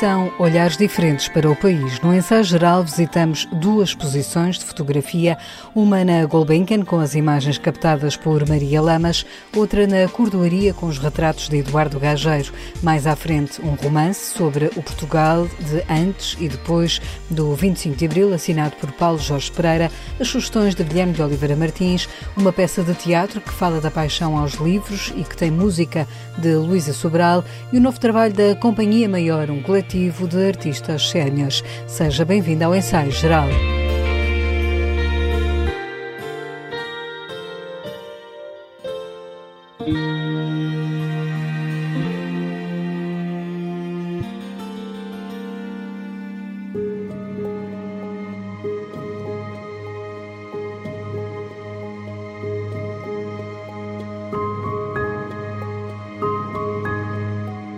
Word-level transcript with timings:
São 0.00 0.32
olhares 0.40 0.76
diferentes 0.76 1.28
para 1.28 1.48
o 1.48 1.54
país. 1.54 2.00
No 2.00 2.12
ensaio 2.12 2.42
geral, 2.42 2.82
visitamos 2.82 3.46
duas 3.52 3.90
exposições 3.90 4.58
de 4.58 4.64
fotografia, 4.64 5.38
uma 5.72 6.04
na 6.04 6.26
Gulbenkian, 6.26 6.84
com 6.84 6.98
as 6.98 7.14
imagens 7.14 7.58
captadas 7.58 8.16
por 8.16 8.46
Maria 8.48 8.82
Lamas, 8.82 9.24
outra 9.54 9.86
na 9.86 10.08
Cordoaria, 10.08 10.74
com 10.74 10.86
os 10.86 10.98
retratos 10.98 11.48
de 11.48 11.58
Eduardo 11.58 12.00
Gageiro. 12.00 12.52
Mais 12.82 13.06
à 13.06 13.14
frente, 13.14 13.62
um 13.62 13.74
romance 13.74 14.36
sobre 14.36 14.66
o 14.66 14.82
Portugal 14.82 15.46
de 15.60 15.84
antes 15.88 16.36
e 16.40 16.48
depois 16.48 17.00
do 17.30 17.54
25 17.54 17.96
de 17.96 18.06
Abril, 18.06 18.34
assinado 18.34 18.74
por 18.80 18.90
Paulo 18.92 19.18
Jorge 19.18 19.52
Pereira, 19.52 19.92
as 20.18 20.26
sugestões 20.26 20.74
de 20.74 20.82
Guilherme 20.82 21.12
de 21.12 21.22
Oliveira 21.22 21.54
Martins, 21.54 22.08
uma 22.36 22.52
peça 22.52 22.82
de 22.82 22.94
teatro 22.94 23.40
que 23.40 23.52
fala 23.52 23.80
da 23.80 23.92
paixão 23.92 24.36
aos 24.36 24.54
livros 24.54 25.12
e 25.16 25.22
que 25.22 25.36
tem 25.36 25.52
música 25.52 26.06
de 26.36 26.52
Luísa 26.56 26.92
Sobral 26.92 27.44
e 27.72 27.78
o 27.78 27.80
novo 27.80 28.00
trabalho 28.00 28.34
da 28.34 28.56
Companhia 28.56 29.08
Maior, 29.08 29.50
um 29.50 29.62
coletivo 29.62 29.83
coletivo 29.84 30.26
de 30.26 30.48
artistas 30.48 31.10
séniores. 31.10 31.62
Seja 31.86 32.24
bem-vindo 32.24 32.64
ao 32.64 32.74
ensaio 32.74 33.12
geral. 33.12 33.48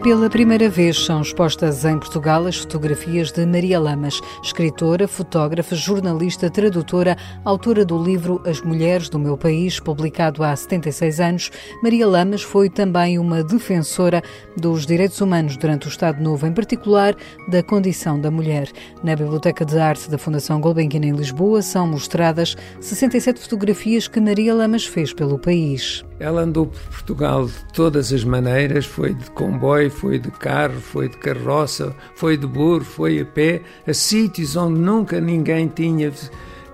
Pela 0.06 0.30
primeira 0.30 0.68
vez 0.68 1.04
são 1.04 1.20
expostas 1.20 1.84
em 1.84 1.98
Portugal 1.98 2.46
as 2.46 2.58
fotografias 2.58 3.32
de 3.32 3.44
Maria 3.44 3.80
Lamas, 3.80 4.20
escritora, 4.40 5.08
fotógrafa, 5.08 5.74
jornalista, 5.74 6.48
tradutora, 6.48 7.16
autora 7.44 7.84
do 7.84 8.00
livro 8.00 8.40
As 8.46 8.60
Mulheres 8.60 9.08
do 9.08 9.18
Meu 9.18 9.36
País, 9.36 9.80
publicado 9.80 10.44
há 10.44 10.54
76 10.54 11.18
anos. 11.18 11.50
Maria 11.82 12.06
Lamas 12.06 12.40
foi 12.40 12.70
também 12.70 13.18
uma 13.18 13.42
defensora 13.42 14.22
dos 14.56 14.86
direitos 14.86 15.20
humanos 15.20 15.56
durante 15.56 15.88
o 15.88 15.90
Estado 15.90 16.22
Novo, 16.22 16.46
em 16.46 16.52
particular 16.52 17.16
da 17.48 17.60
condição 17.60 18.20
da 18.20 18.30
mulher. 18.30 18.70
Na 19.02 19.16
Biblioteca 19.16 19.64
de 19.64 19.77
Arte 19.77 20.08
da 20.08 20.16
Fundação 20.16 20.60
Gulbenkian 20.60 21.04
em 21.04 21.16
Lisboa 21.16 21.62
são 21.62 21.84
mostradas 21.84 22.56
67 22.80 23.40
fotografias 23.40 24.06
que 24.06 24.20
Maria 24.20 24.54
Lamas 24.54 24.86
fez 24.86 25.12
pelo 25.12 25.36
país. 25.36 26.05
Ela 26.19 26.42
andou 26.42 26.67
por 26.67 26.81
Portugal 26.81 27.47
de 27.47 27.72
todas 27.75 28.12
as 28.12 28.25
maneiras, 28.25 28.86
foi 28.86 29.12
de 29.12 29.31
comboio, 29.33 29.91
foi 29.91 30.19
de 30.19 30.31
carro, 30.31 30.81
foi 30.81 31.08
de 31.08 31.17
carroça, 31.19 31.95
foi 32.14 32.36
de 32.36 32.47
burro, 32.47 32.84
foi 32.84 33.20
a 33.20 33.25
pé, 33.25 33.62
a 33.86 33.92
sítios 33.92 34.56
onde 34.56 34.81
nunca 34.81 35.20
ninguém 35.20 35.69
tinha 35.69 36.11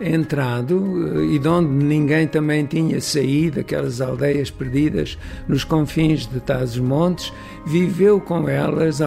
entrado 0.02 1.20
eh, 1.20 1.34
e 1.34 1.38
de 1.38 1.48
onde 1.48 1.68
ninguém 1.68 2.26
também 2.26 2.64
tinha 2.66 3.00
saído, 3.00 3.60
aquelas 3.60 4.00
aldeias 4.00 4.50
perdidas 4.50 5.18
nos 5.48 5.64
confins 5.64 6.26
de 6.26 6.40
tais 6.40 6.76
montes, 6.76 7.32
viveu 7.66 8.20
com 8.20 8.48
elas, 8.48 8.98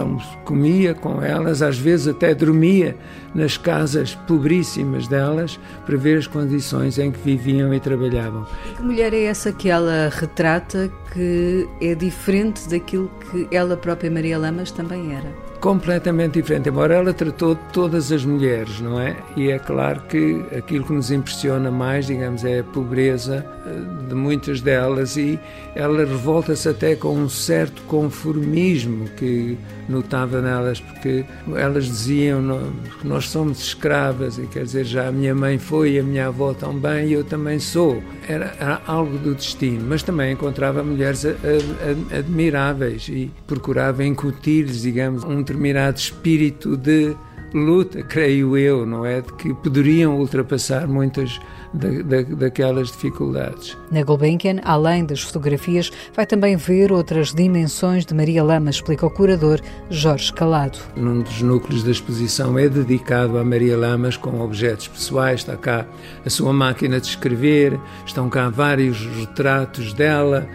comia 0.44 0.94
com 0.94 1.22
elas, 1.22 1.62
às 1.62 1.78
vezes 1.78 2.08
até 2.08 2.34
dormia 2.34 2.96
nas 3.34 3.56
casas 3.56 4.14
pobríssimas 4.26 5.06
delas 5.06 5.60
para 5.84 5.96
ver 5.96 6.18
as 6.18 6.26
condições 6.26 6.98
em 6.98 7.10
que 7.10 7.18
viviam 7.18 7.72
e 7.74 7.80
trabalhavam. 7.80 8.46
Que 8.76 8.82
mulher 8.82 9.12
é 9.12 9.24
essa 9.24 9.52
que 9.52 9.68
ela 9.68 10.10
retrata 10.12 10.90
que 11.12 11.68
é 11.80 11.94
diferente 11.94 12.68
daquilo 12.68 13.10
que 13.30 13.46
ela 13.54 13.76
própria 13.76 14.10
Maria 14.10 14.38
Lamas 14.38 14.70
também 14.70 15.14
era? 15.14 15.45
Completamente 15.60 16.34
diferente, 16.34 16.68
embora 16.68 16.94
ela 16.94 17.12
tratou 17.12 17.56
todas 17.72 18.12
as 18.12 18.24
mulheres, 18.24 18.80
não 18.80 19.00
é? 19.00 19.16
E 19.36 19.50
é 19.50 19.58
claro 19.58 20.02
que 20.02 20.44
aquilo 20.56 20.84
que 20.84 20.92
nos 20.92 21.10
impressiona 21.10 21.70
mais, 21.70 22.06
digamos, 22.06 22.44
é 22.44 22.60
a 22.60 22.64
pobreza 22.64 23.44
eh, 23.66 24.08
de 24.08 24.14
muitas 24.14 24.60
delas 24.60 25.16
e 25.16 25.38
ela 25.74 25.98
revolta-se 25.98 26.68
até 26.68 26.94
com 26.94 27.14
um 27.14 27.28
certo 27.28 27.82
conformismo 27.82 29.08
que 29.16 29.58
notava 29.88 30.40
nelas, 30.40 30.80
porque 30.80 31.24
elas 31.54 31.84
diziam 31.84 32.72
que 33.00 33.06
nós 33.06 33.28
somos 33.28 33.60
escravas, 33.60 34.38
e 34.38 34.46
quer 34.46 34.64
dizer, 34.64 34.84
já 34.84 35.08
a 35.08 35.12
minha 35.12 35.34
mãe 35.34 35.58
foi, 35.58 35.98
a 35.98 36.02
minha 36.02 36.28
avó 36.28 36.52
também, 36.52 37.08
e 37.08 37.12
eu 37.12 37.24
também 37.24 37.58
sou. 37.58 38.02
Era 38.28 38.82
algo 38.86 39.16
do 39.18 39.34
destino, 39.34 39.84
mas 39.88 40.02
também 40.02 40.32
encontrava 40.32 40.82
mulheres 40.82 41.24
admiráveis 42.16 43.08
e 43.08 43.30
procurava 43.46 44.04
incutir-lhes, 44.04 44.82
digamos, 44.82 45.22
um 45.24 45.42
determinado 45.46 45.96
espírito 45.96 46.76
de 46.76 47.16
luta, 47.54 48.02
creio 48.02 48.56
eu, 48.56 48.84
não 48.84 49.06
é? 49.06 49.20
De 49.20 49.32
que 49.34 49.54
poderiam 49.54 50.18
ultrapassar 50.18 50.88
muitas 50.88 51.40
da, 51.72 51.88
da, 52.02 52.22
daquelas 52.22 52.90
dificuldades. 52.90 53.76
Na 53.90 54.02
Gulbenkian, 54.02 54.60
além 54.64 55.04
das 55.04 55.22
fotografias, 55.22 55.92
vai 56.12 56.26
também 56.26 56.56
ver 56.56 56.90
outras 56.90 57.32
dimensões 57.32 58.04
de 58.04 58.12
Maria 58.12 58.42
Lama, 58.42 58.70
explica 58.70 59.06
o 59.06 59.10
curador 59.10 59.60
Jorge 59.88 60.32
Calado. 60.32 60.78
Num 60.96 61.22
dos 61.22 61.40
núcleos 61.40 61.84
da 61.84 61.92
exposição 61.92 62.58
é 62.58 62.68
dedicado 62.68 63.38
a 63.38 63.44
Maria 63.44 63.76
Lamas 63.76 64.16
com 64.16 64.40
objetos 64.40 64.88
pessoais, 64.88 65.40
está 65.40 65.56
cá 65.56 65.86
a 66.24 66.30
sua 66.30 66.52
máquina 66.52 67.00
de 67.00 67.06
escrever, 67.06 67.78
estão 68.04 68.28
cá 68.28 68.50
vários 68.50 69.06
retratos 69.18 69.92
dela 69.92 70.46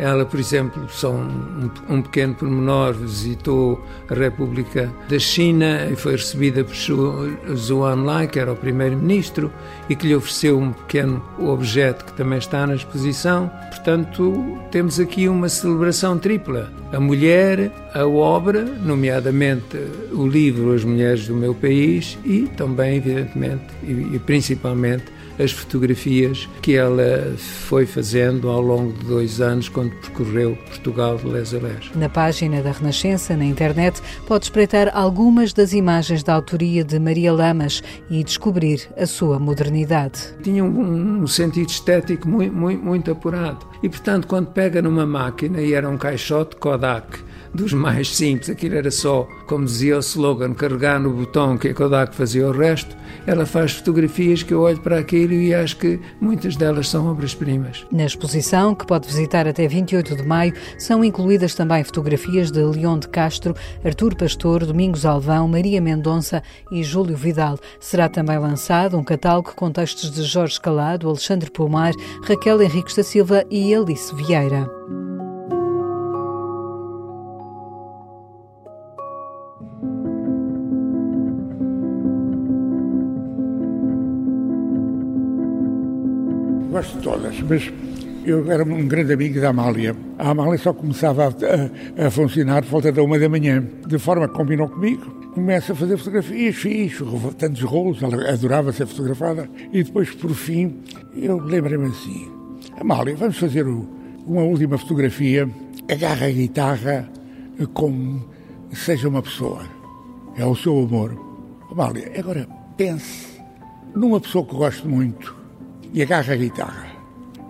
ela, 0.00 0.24
por 0.24 0.40
exemplo, 0.40 0.86
só 0.88 1.12
um, 1.12 1.70
um 1.90 2.00
pequeno 2.00 2.34
pormenor, 2.34 2.94
visitou 2.94 3.84
a 4.08 4.14
República 4.14 4.90
da 5.10 5.18
China 5.18 5.86
e 5.92 5.94
foi 5.94 6.12
recebida 6.12 6.64
por 6.64 6.74
Zhou 6.74 7.92
Enlai, 7.92 8.26
que 8.26 8.38
era 8.38 8.50
o 8.50 8.56
primeiro-ministro, 8.56 9.52
e 9.90 9.94
que 9.94 10.06
lhe 10.06 10.16
ofereceu 10.16 10.58
um 10.58 10.72
pequeno 10.72 11.22
objeto 11.38 12.06
que 12.06 12.14
também 12.14 12.38
está 12.38 12.66
na 12.66 12.76
exposição. 12.76 13.50
Portanto, 13.68 14.58
temos 14.70 14.98
aqui 14.98 15.28
uma 15.28 15.50
celebração 15.50 16.18
tripla: 16.18 16.72
a 16.90 16.98
mulher, 16.98 17.70
a 17.92 18.06
obra, 18.06 18.62
nomeadamente 18.62 19.76
o 20.12 20.26
livro 20.26 20.72
As 20.72 20.82
Mulheres 20.82 21.26
do 21.26 21.34
Meu 21.34 21.54
País, 21.54 22.16
e 22.24 22.48
também, 22.56 22.96
evidentemente, 22.96 23.64
e, 23.82 24.14
e 24.14 24.18
principalmente, 24.18 25.19
as 25.42 25.52
fotografias 25.52 26.48
que 26.60 26.74
ela 26.74 27.34
foi 27.38 27.86
fazendo 27.86 28.48
ao 28.48 28.60
longo 28.60 28.92
de 28.92 29.06
dois 29.06 29.40
anos 29.40 29.68
quando 29.68 29.90
percorreu 29.96 30.56
Portugal 30.68 31.16
de 31.16 31.26
les 31.28 31.54
a 31.54 31.58
les. 31.58 31.90
Na 31.94 32.08
página 32.08 32.62
da 32.62 32.72
Renascença, 32.72 33.36
na 33.36 33.44
internet, 33.44 34.00
pode 34.26 34.44
espreitar 34.44 34.90
algumas 34.94 35.52
das 35.52 35.72
imagens 35.72 36.22
da 36.22 36.34
autoria 36.34 36.84
de 36.84 36.98
Maria 36.98 37.32
Lamas 37.32 37.82
e 38.10 38.22
descobrir 38.22 38.88
a 38.96 39.06
sua 39.06 39.38
modernidade. 39.38 40.20
Tinha 40.42 40.64
um, 40.64 41.22
um 41.22 41.26
sentido 41.26 41.68
estético 41.68 42.28
muito, 42.28 42.54
muito, 42.54 42.84
muito 42.84 43.10
apurado. 43.10 43.66
E, 43.82 43.88
portanto, 43.88 44.26
quando 44.26 44.48
pega 44.48 44.82
numa 44.82 45.06
máquina, 45.06 45.60
e 45.60 45.72
era 45.72 45.88
um 45.88 45.96
caixote 45.96 46.56
Kodak, 46.56 47.29
dos 47.52 47.72
mais 47.72 48.14
simples, 48.16 48.48
aquilo 48.48 48.76
era 48.76 48.90
só, 48.90 49.28
como 49.46 49.64
dizia 49.64 49.96
o 49.96 50.00
slogan, 50.00 50.54
carregar 50.54 51.00
no 51.00 51.10
botão 51.10 51.58
que 51.58 51.68
a 51.68 51.74
Kodak 51.74 52.14
fazia 52.14 52.46
o 52.46 52.52
resto. 52.52 52.96
Ela 53.26 53.44
faz 53.44 53.72
fotografias 53.72 54.42
que 54.42 54.54
eu 54.54 54.60
olho 54.60 54.80
para 54.80 54.98
aquilo 54.98 55.32
e 55.32 55.52
acho 55.52 55.76
que 55.76 56.00
muitas 56.20 56.56
delas 56.56 56.88
são 56.88 57.10
obras-primas. 57.10 57.84
Na 57.90 58.04
exposição, 58.04 58.74
que 58.74 58.86
pode 58.86 59.08
visitar 59.08 59.48
até 59.48 59.66
28 59.66 60.16
de 60.16 60.22
maio, 60.22 60.54
são 60.78 61.04
incluídas 61.04 61.54
também 61.54 61.82
fotografias 61.82 62.50
de 62.50 62.62
Leão 62.62 62.98
de 62.98 63.08
Castro, 63.08 63.54
Artur 63.84 64.14
Pastor, 64.14 64.64
Domingos 64.64 65.04
Alvão, 65.04 65.48
Maria 65.48 65.80
Mendonça 65.80 66.42
e 66.70 66.82
Júlio 66.82 67.16
Vidal. 67.16 67.58
Será 67.80 68.08
também 68.08 68.38
lançado 68.38 68.96
um 68.96 69.04
catálogo 69.04 69.52
com 69.56 69.70
textos 69.70 70.10
de 70.10 70.22
Jorge 70.22 70.60
Calado, 70.60 71.08
Alexandre 71.08 71.50
Pomar, 71.50 71.92
Raquel 72.22 72.62
Henriques 72.62 72.94
da 72.94 73.02
Silva 73.02 73.44
e 73.50 73.74
Alice 73.74 74.14
Vieira. 74.14 75.09
Gosto 86.70 86.96
de 86.96 87.02
todas, 87.02 87.40
mas 87.40 87.72
eu 88.24 88.50
era 88.50 88.62
um 88.62 88.86
grande 88.86 89.12
amigo 89.12 89.40
da 89.40 89.50
Amália. 89.50 89.96
A 90.18 90.30
Amália 90.30 90.58
só 90.58 90.72
começava 90.72 91.26
a, 91.26 92.06
a, 92.06 92.10
funcionar 92.10 92.62
por 92.62 92.70
volta 92.70 92.92
da 92.92 93.02
uma 93.02 93.18
da 93.18 93.28
manhã, 93.28 93.64
de 93.86 93.98
forma 93.98 94.28
que 94.28 94.34
combinou 94.34 94.68
comigo. 94.68 95.20
Começa 95.34 95.72
a 95.72 95.76
fazer 95.76 95.96
fotografias, 95.96 96.56
fiz 96.56 97.00
tantos 97.38 97.62
rolos, 97.62 98.02
ela 98.02 98.30
adorava 98.30 98.72
ser 98.72 98.86
fotografada. 98.86 99.48
E 99.72 99.82
depois, 99.82 100.10
por 100.10 100.30
fim, 100.30 100.80
eu 101.14 101.38
lembrei-me 101.38 101.86
assim: 101.86 102.28
Amália, 102.78 103.16
vamos 103.16 103.38
fazer 103.38 103.66
uma 103.66 104.42
última 104.42 104.76
fotografia, 104.76 105.48
agarra 105.90 106.26
a 106.26 106.30
guitarra 106.30 107.08
como 107.74 108.24
seja 108.72 109.08
uma 109.08 109.22
pessoa. 109.22 109.62
É 110.36 110.44
o 110.44 110.54
seu 110.54 110.78
amor. 110.78 111.18
Amália, 111.70 112.10
agora 112.18 112.46
pense 112.76 113.40
numa 113.94 114.20
pessoa 114.20 114.44
que 114.44 114.54
gosto 114.54 114.88
muito 114.88 115.39
e 115.92 116.02
agarra 116.02 116.34
a 116.34 116.36
guitarra. 116.36 116.86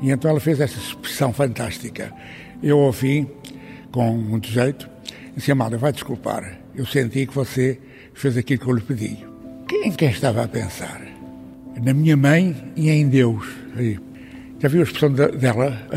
E 0.02 0.10
então 0.10 0.30
ela 0.30 0.40
fez 0.40 0.60
essa 0.60 0.78
expressão 0.78 1.32
fantástica. 1.32 2.12
Eu, 2.62 2.92
fim, 2.92 3.28
com 3.92 4.12
muito 4.12 4.48
jeito, 4.48 4.88
disse: 5.36 5.52
Amália, 5.52 5.78
vai 5.78 5.92
desculpar, 5.92 6.58
eu 6.74 6.86
senti 6.86 7.26
que 7.26 7.34
você 7.34 7.78
fez 8.14 8.36
aquilo 8.36 8.60
que 8.60 8.68
eu 8.68 8.74
lhe 8.74 8.80
pedi. 8.80 9.18
Em 9.84 9.92
quem 9.92 10.10
estava 10.10 10.44
a 10.44 10.48
pensar? 10.48 11.00
Na 11.82 11.94
minha 11.94 12.16
mãe 12.16 12.54
e 12.76 12.90
em 12.90 13.08
Deus. 13.08 13.46
Já 14.58 14.68
viu 14.68 14.80
a 14.80 14.84
expressão 14.84 15.12
dela? 15.12 15.88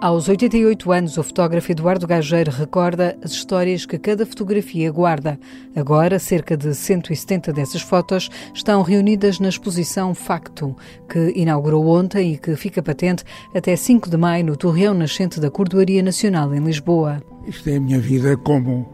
Aos 0.00 0.30
88 0.30 0.92
anos, 0.92 1.18
o 1.18 1.22
fotógrafo 1.22 1.72
Eduardo 1.72 2.06
Gageiro 2.06 2.50
recorda 2.50 3.18
as 3.22 3.32
histórias 3.32 3.84
que 3.84 3.98
cada 3.98 4.24
fotografia 4.24 4.90
guarda. 4.90 5.38
Agora, 5.76 6.18
cerca 6.18 6.56
de 6.56 6.74
170 6.74 7.52
dessas 7.52 7.82
fotos 7.82 8.30
estão 8.54 8.80
reunidas 8.80 9.38
na 9.38 9.50
exposição 9.50 10.14
Factum, 10.14 10.74
que 11.06 11.34
inaugurou 11.36 11.86
ontem 11.86 12.32
e 12.32 12.38
que 12.38 12.56
fica 12.56 12.82
patente 12.82 13.24
até 13.54 13.76
5 13.76 14.08
de 14.08 14.16
maio 14.16 14.46
no 14.46 14.56
Torreão 14.56 14.94
Nascente 14.94 15.38
da 15.38 15.50
Cordoaria 15.50 16.02
Nacional 16.02 16.54
em 16.54 16.64
Lisboa. 16.64 17.22
Isto 17.46 17.68
é 17.68 17.76
a 17.76 17.80
minha 17.80 18.00
vida 18.00 18.38
como 18.38 18.90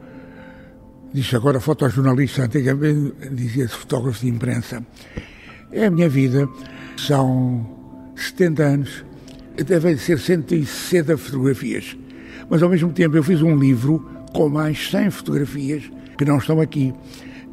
diz 1.15 1.33
agora 1.35 1.61
fotojornalista, 1.61 2.47
antigamente 2.47 3.15
dizia-se 3.31 3.75
fotógrafo 3.75 4.23
de 4.23 4.29
imprensa. 4.29 4.85
É 5.71 5.87
a 5.87 5.91
minha 5.91 6.09
vida, 6.09 6.49
são 6.97 7.65
70 8.17 8.63
anos, 8.65 9.05
devem 9.65 9.97
ser 9.97 10.19
160 10.19 11.17
fotografias. 11.17 11.97
Mas 12.49 12.63
ao 12.63 12.69
mesmo 12.69 12.93
tempo 12.93 13.17
eu 13.17 13.23
fiz 13.23 13.43
um 13.43 13.57
livro 13.57 14.07
com 14.33 14.49
mais 14.49 14.91
100 14.91 15.11
fotografias 15.11 15.85
que 16.17 16.25
não 16.25 16.39
estão 16.39 16.61
aqui, 16.61 16.93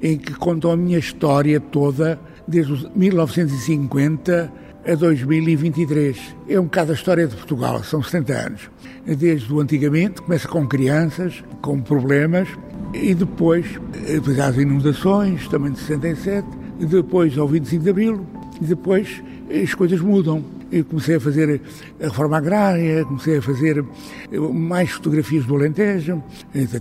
em 0.02 0.18
que 0.18 0.34
contam 0.34 0.72
a 0.72 0.78
minha 0.78 1.00
história 1.00 1.60
toda 1.60 2.20
desde 2.48 2.90
1950 2.96 4.52
a 4.86 4.96
2023. 4.96 6.36
É 6.50 6.60
um 6.60 6.66
bocado 6.66 6.92
a 6.92 6.96
história 6.96 7.28
de 7.28 7.36
Portugal, 7.36 7.84
são 7.84 8.04
70 8.04 8.34
anos. 8.34 8.70
Desde 9.06 9.52
o 9.52 9.60
antigamente, 9.60 10.22
começa 10.22 10.48
com 10.48 10.68
crianças, 10.68 11.44
com 11.62 11.82
problemas, 11.82 12.48
e 12.94 13.14
depois, 13.14 13.66
depois 14.06 14.40
as 14.40 14.58
inundações, 14.58 15.48
também 15.48 15.72
de 15.72 15.80
67, 15.80 16.48
e 16.80 16.86
depois 16.86 17.38
ao 17.38 17.48
25 17.48 17.84
de 17.84 17.90
Abril, 17.90 18.26
e 18.62 18.66
depois 18.66 19.24
as 19.50 19.74
coisas 19.74 20.00
mudam. 20.00 20.44
Eu 20.72 20.86
comecei 20.86 21.16
a 21.16 21.20
fazer 21.20 21.62
a 22.00 22.06
reforma 22.06 22.38
agrária, 22.38 23.06
comecei 23.06 23.38
a 23.38 23.42
fazer 23.42 23.84
mais 24.32 24.90
fotografias 24.90 25.46
do 25.46 25.56
Alentejo, 25.56 26.24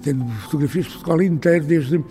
tendo 0.02 0.26
fotografias 0.44 0.86
de 0.86 0.92
Portugal 0.92 1.22
inteiro, 1.22 1.64
desde, 1.64 2.04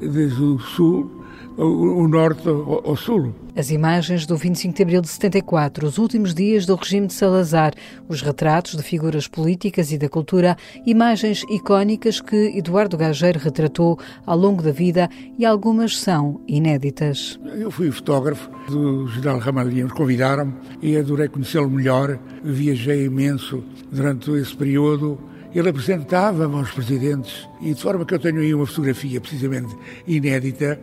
desde 0.00 0.42
o 0.42 0.58
sul 0.58 1.25
o, 1.56 2.06
norte 2.06 2.48
ao, 2.48 2.96
sul. 2.96 3.34
As 3.56 3.70
imagens 3.70 4.26
do 4.26 4.36
25 4.36 4.74
de 4.74 4.82
abril 4.82 5.00
de 5.00 5.08
74, 5.08 5.86
os 5.86 5.96
últimos 5.96 6.34
dias 6.34 6.66
do 6.66 6.74
regime 6.74 7.06
de 7.06 7.14
Salazar, 7.14 7.72
os 8.08 8.20
retratos 8.20 8.76
de 8.76 8.82
figuras 8.82 9.26
políticas 9.26 9.90
e 9.90 9.98
da 9.98 10.08
cultura, 10.08 10.56
imagens 10.84 11.42
icónicas 11.48 12.20
que 12.20 12.58
Eduardo 12.58 12.96
Gageiro 12.96 13.38
retratou 13.38 13.98
ao 14.26 14.36
longo 14.36 14.62
da 14.62 14.72
vida 14.72 15.08
e 15.38 15.46
algumas 15.46 15.98
são 15.98 16.40
inéditas. 16.46 17.40
Eu 17.44 17.70
fui 17.70 17.90
fotógrafo 17.90 18.50
do 18.68 19.08
general 19.08 19.38
Ramalhia, 19.38 19.86
convidaram-me 19.88 20.54
e 20.82 20.96
adorei 20.96 21.28
conhecê-lo 21.28 21.70
melhor. 21.70 22.18
Viajei 22.44 23.06
imenso 23.06 23.64
durante 23.90 24.30
esse 24.32 24.54
período 24.54 25.18
ele 25.54 25.70
apresentava-me 25.70 26.56
aos 26.56 26.70
presidentes 26.70 27.48
e 27.62 27.72
de 27.72 27.80
forma 27.80 28.04
que 28.04 28.12
eu 28.12 28.18
tenho 28.18 28.40
aí 28.40 28.54
uma 28.54 28.66
fotografia 28.66 29.18
precisamente 29.18 29.74
inédita 30.06 30.78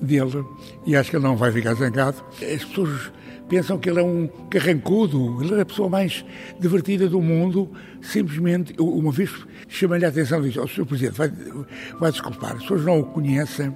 dele 0.00 0.44
e 0.86 0.96
acho 0.96 1.10
que 1.10 1.16
ele 1.16 1.24
não 1.24 1.36
vai 1.36 1.52
ficar 1.52 1.74
zangado. 1.74 2.22
As 2.34 2.64
pessoas 2.64 3.12
pensam 3.48 3.78
que 3.78 3.88
ele 3.88 4.00
é 4.00 4.02
um 4.02 4.28
carrancudo, 4.50 5.42
ele 5.42 5.54
é 5.54 5.62
a 5.62 5.66
pessoa 5.66 5.88
mais 5.88 6.24
divertida 6.60 7.08
do 7.08 7.20
mundo, 7.20 7.70
simplesmente, 8.02 8.74
uma 8.78 9.10
vez 9.10 9.30
chamei-lhe 9.68 10.04
a 10.04 10.08
atenção 10.08 10.40
e 10.40 10.48
disse, 10.48 10.60
oh, 10.60 10.68
Sr. 10.68 10.86
Presidente, 10.86 11.16
vai, 11.16 11.32
vai 11.98 12.12
desculpar, 12.12 12.52
as 12.52 12.62
pessoas 12.62 12.84
não 12.84 13.00
o 13.00 13.04
conhecem 13.04 13.74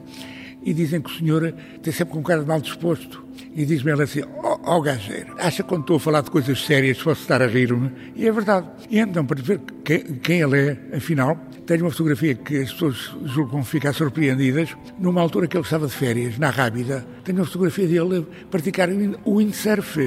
e 0.65 0.73
dizem 0.73 1.01
que 1.01 1.11
o 1.11 1.15
senhor 1.15 1.55
tem 1.83 1.93
sempre 1.93 2.19
um 2.19 2.23
cara 2.23 2.41
de 2.41 2.47
mal 2.47 2.61
disposto. 2.61 3.25
E 3.55 3.65
diz-me 3.65 3.91
ela 3.91 4.05
assim, 4.05 4.23
ó 4.43 4.59
oh, 4.63 4.77
oh, 4.77 4.81
gajeiro, 4.81 5.35
acha 5.39 5.63
que 5.63 5.69
quando 5.69 5.83
estou 5.83 5.97
a 5.97 6.01
falar 6.01 6.23
de 6.23 6.31
coisas 6.31 6.65
sérias 6.65 6.99
fosse 6.99 7.23
estar 7.23 7.43
a 7.43 7.47
rir-me? 7.47 7.91
E 8.15 8.27
é 8.27 8.33
verdade. 8.33 8.67
E 8.91 8.99
então, 8.99 9.25
para 9.27 9.43
ver 9.43 9.61
quem, 9.85 10.01
quem 10.17 10.41
ele 10.41 10.59
é, 10.59 10.97
afinal, 10.97 11.37
tenho 11.67 11.85
uma 11.85 11.91
fotografia 11.91 12.35
que 12.35 12.59
as 12.59 12.73
pessoas 12.73 13.15
julgam 13.25 13.63
ficar 13.65 13.93
surpreendidas. 13.93 14.77
Numa 14.99 15.21
altura 15.21 15.47
que 15.47 15.57
ele 15.57 15.65
estava 15.65 15.87
de 15.87 15.93
férias, 15.93 16.39
na 16.39 16.51
Rábida, 16.51 17.07
tenho 17.25 17.39
uma 17.39 17.45
fotografia 17.45 17.87
dele 17.87 18.27
praticar 18.51 18.89
o 19.25 19.37
windsurf. 19.37 19.99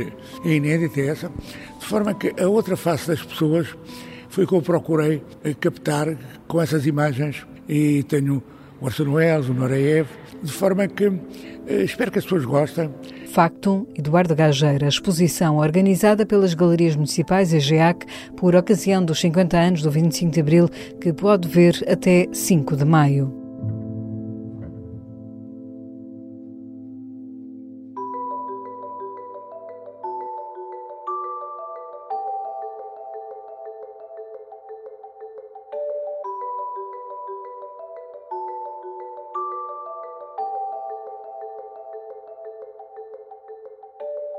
É 0.43 0.49
inédita 0.49 1.01
essa. 1.01 1.31
De 1.79 1.85
forma 1.85 2.13
que 2.13 2.33
a 2.41 2.47
outra 2.47 2.75
face 2.75 3.07
das 3.07 3.21
pessoas 3.21 3.67
foi 4.29 4.45
que 4.45 4.53
eu 4.53 4.61
procurei 4.61 5.23
captar 5.59 6.17
com 6.47 6.61
essas 6.61 6.85
imagens. 6.85 7.45
E 7.67 8.03
tenho 8.03 8.43
o 8.81 8.85
Orson 8.85 9.11
Welles, 9.11 9.49
o 9.49 9.53
Noreev, 9.53 10.07
de 10.41 10.51
forma 10.51 10.87
que 10.87 11.05
eh, 11.67 11.83
espero 11.83 12.11
que 12.11 12.19
as 12.19 12.25
pessoas 12.25 12.45
gostem. 12.45 12.89
Factum, 13.31 13.85
Eduardo 13.95 14.35
Gageira, 14.35 14.87
exposição 14.87 15.57
organizada 15.57 16.25
pelas 16.25 16.53
Galerias 16.53 16.95
Municipais 16.95 17.53
e 17.53 17.59
GEAC 17.59 18.05
por 18.37 18.55
ocasião 18.55 19.03
dos 19.03 19.19
50 19.19 19.57
anos 19.57 19.81
do 19.81 19.91
25 19.91 20.31
de 20.31 20.39
Abril, 20.39 20.69
que 21.01 21.11
pode 21.11 21.47
ver 21.47 21.83
até 21.87 22.27
5 22.31 22.77
de 22.77 22.85
maio. 22.85 23.44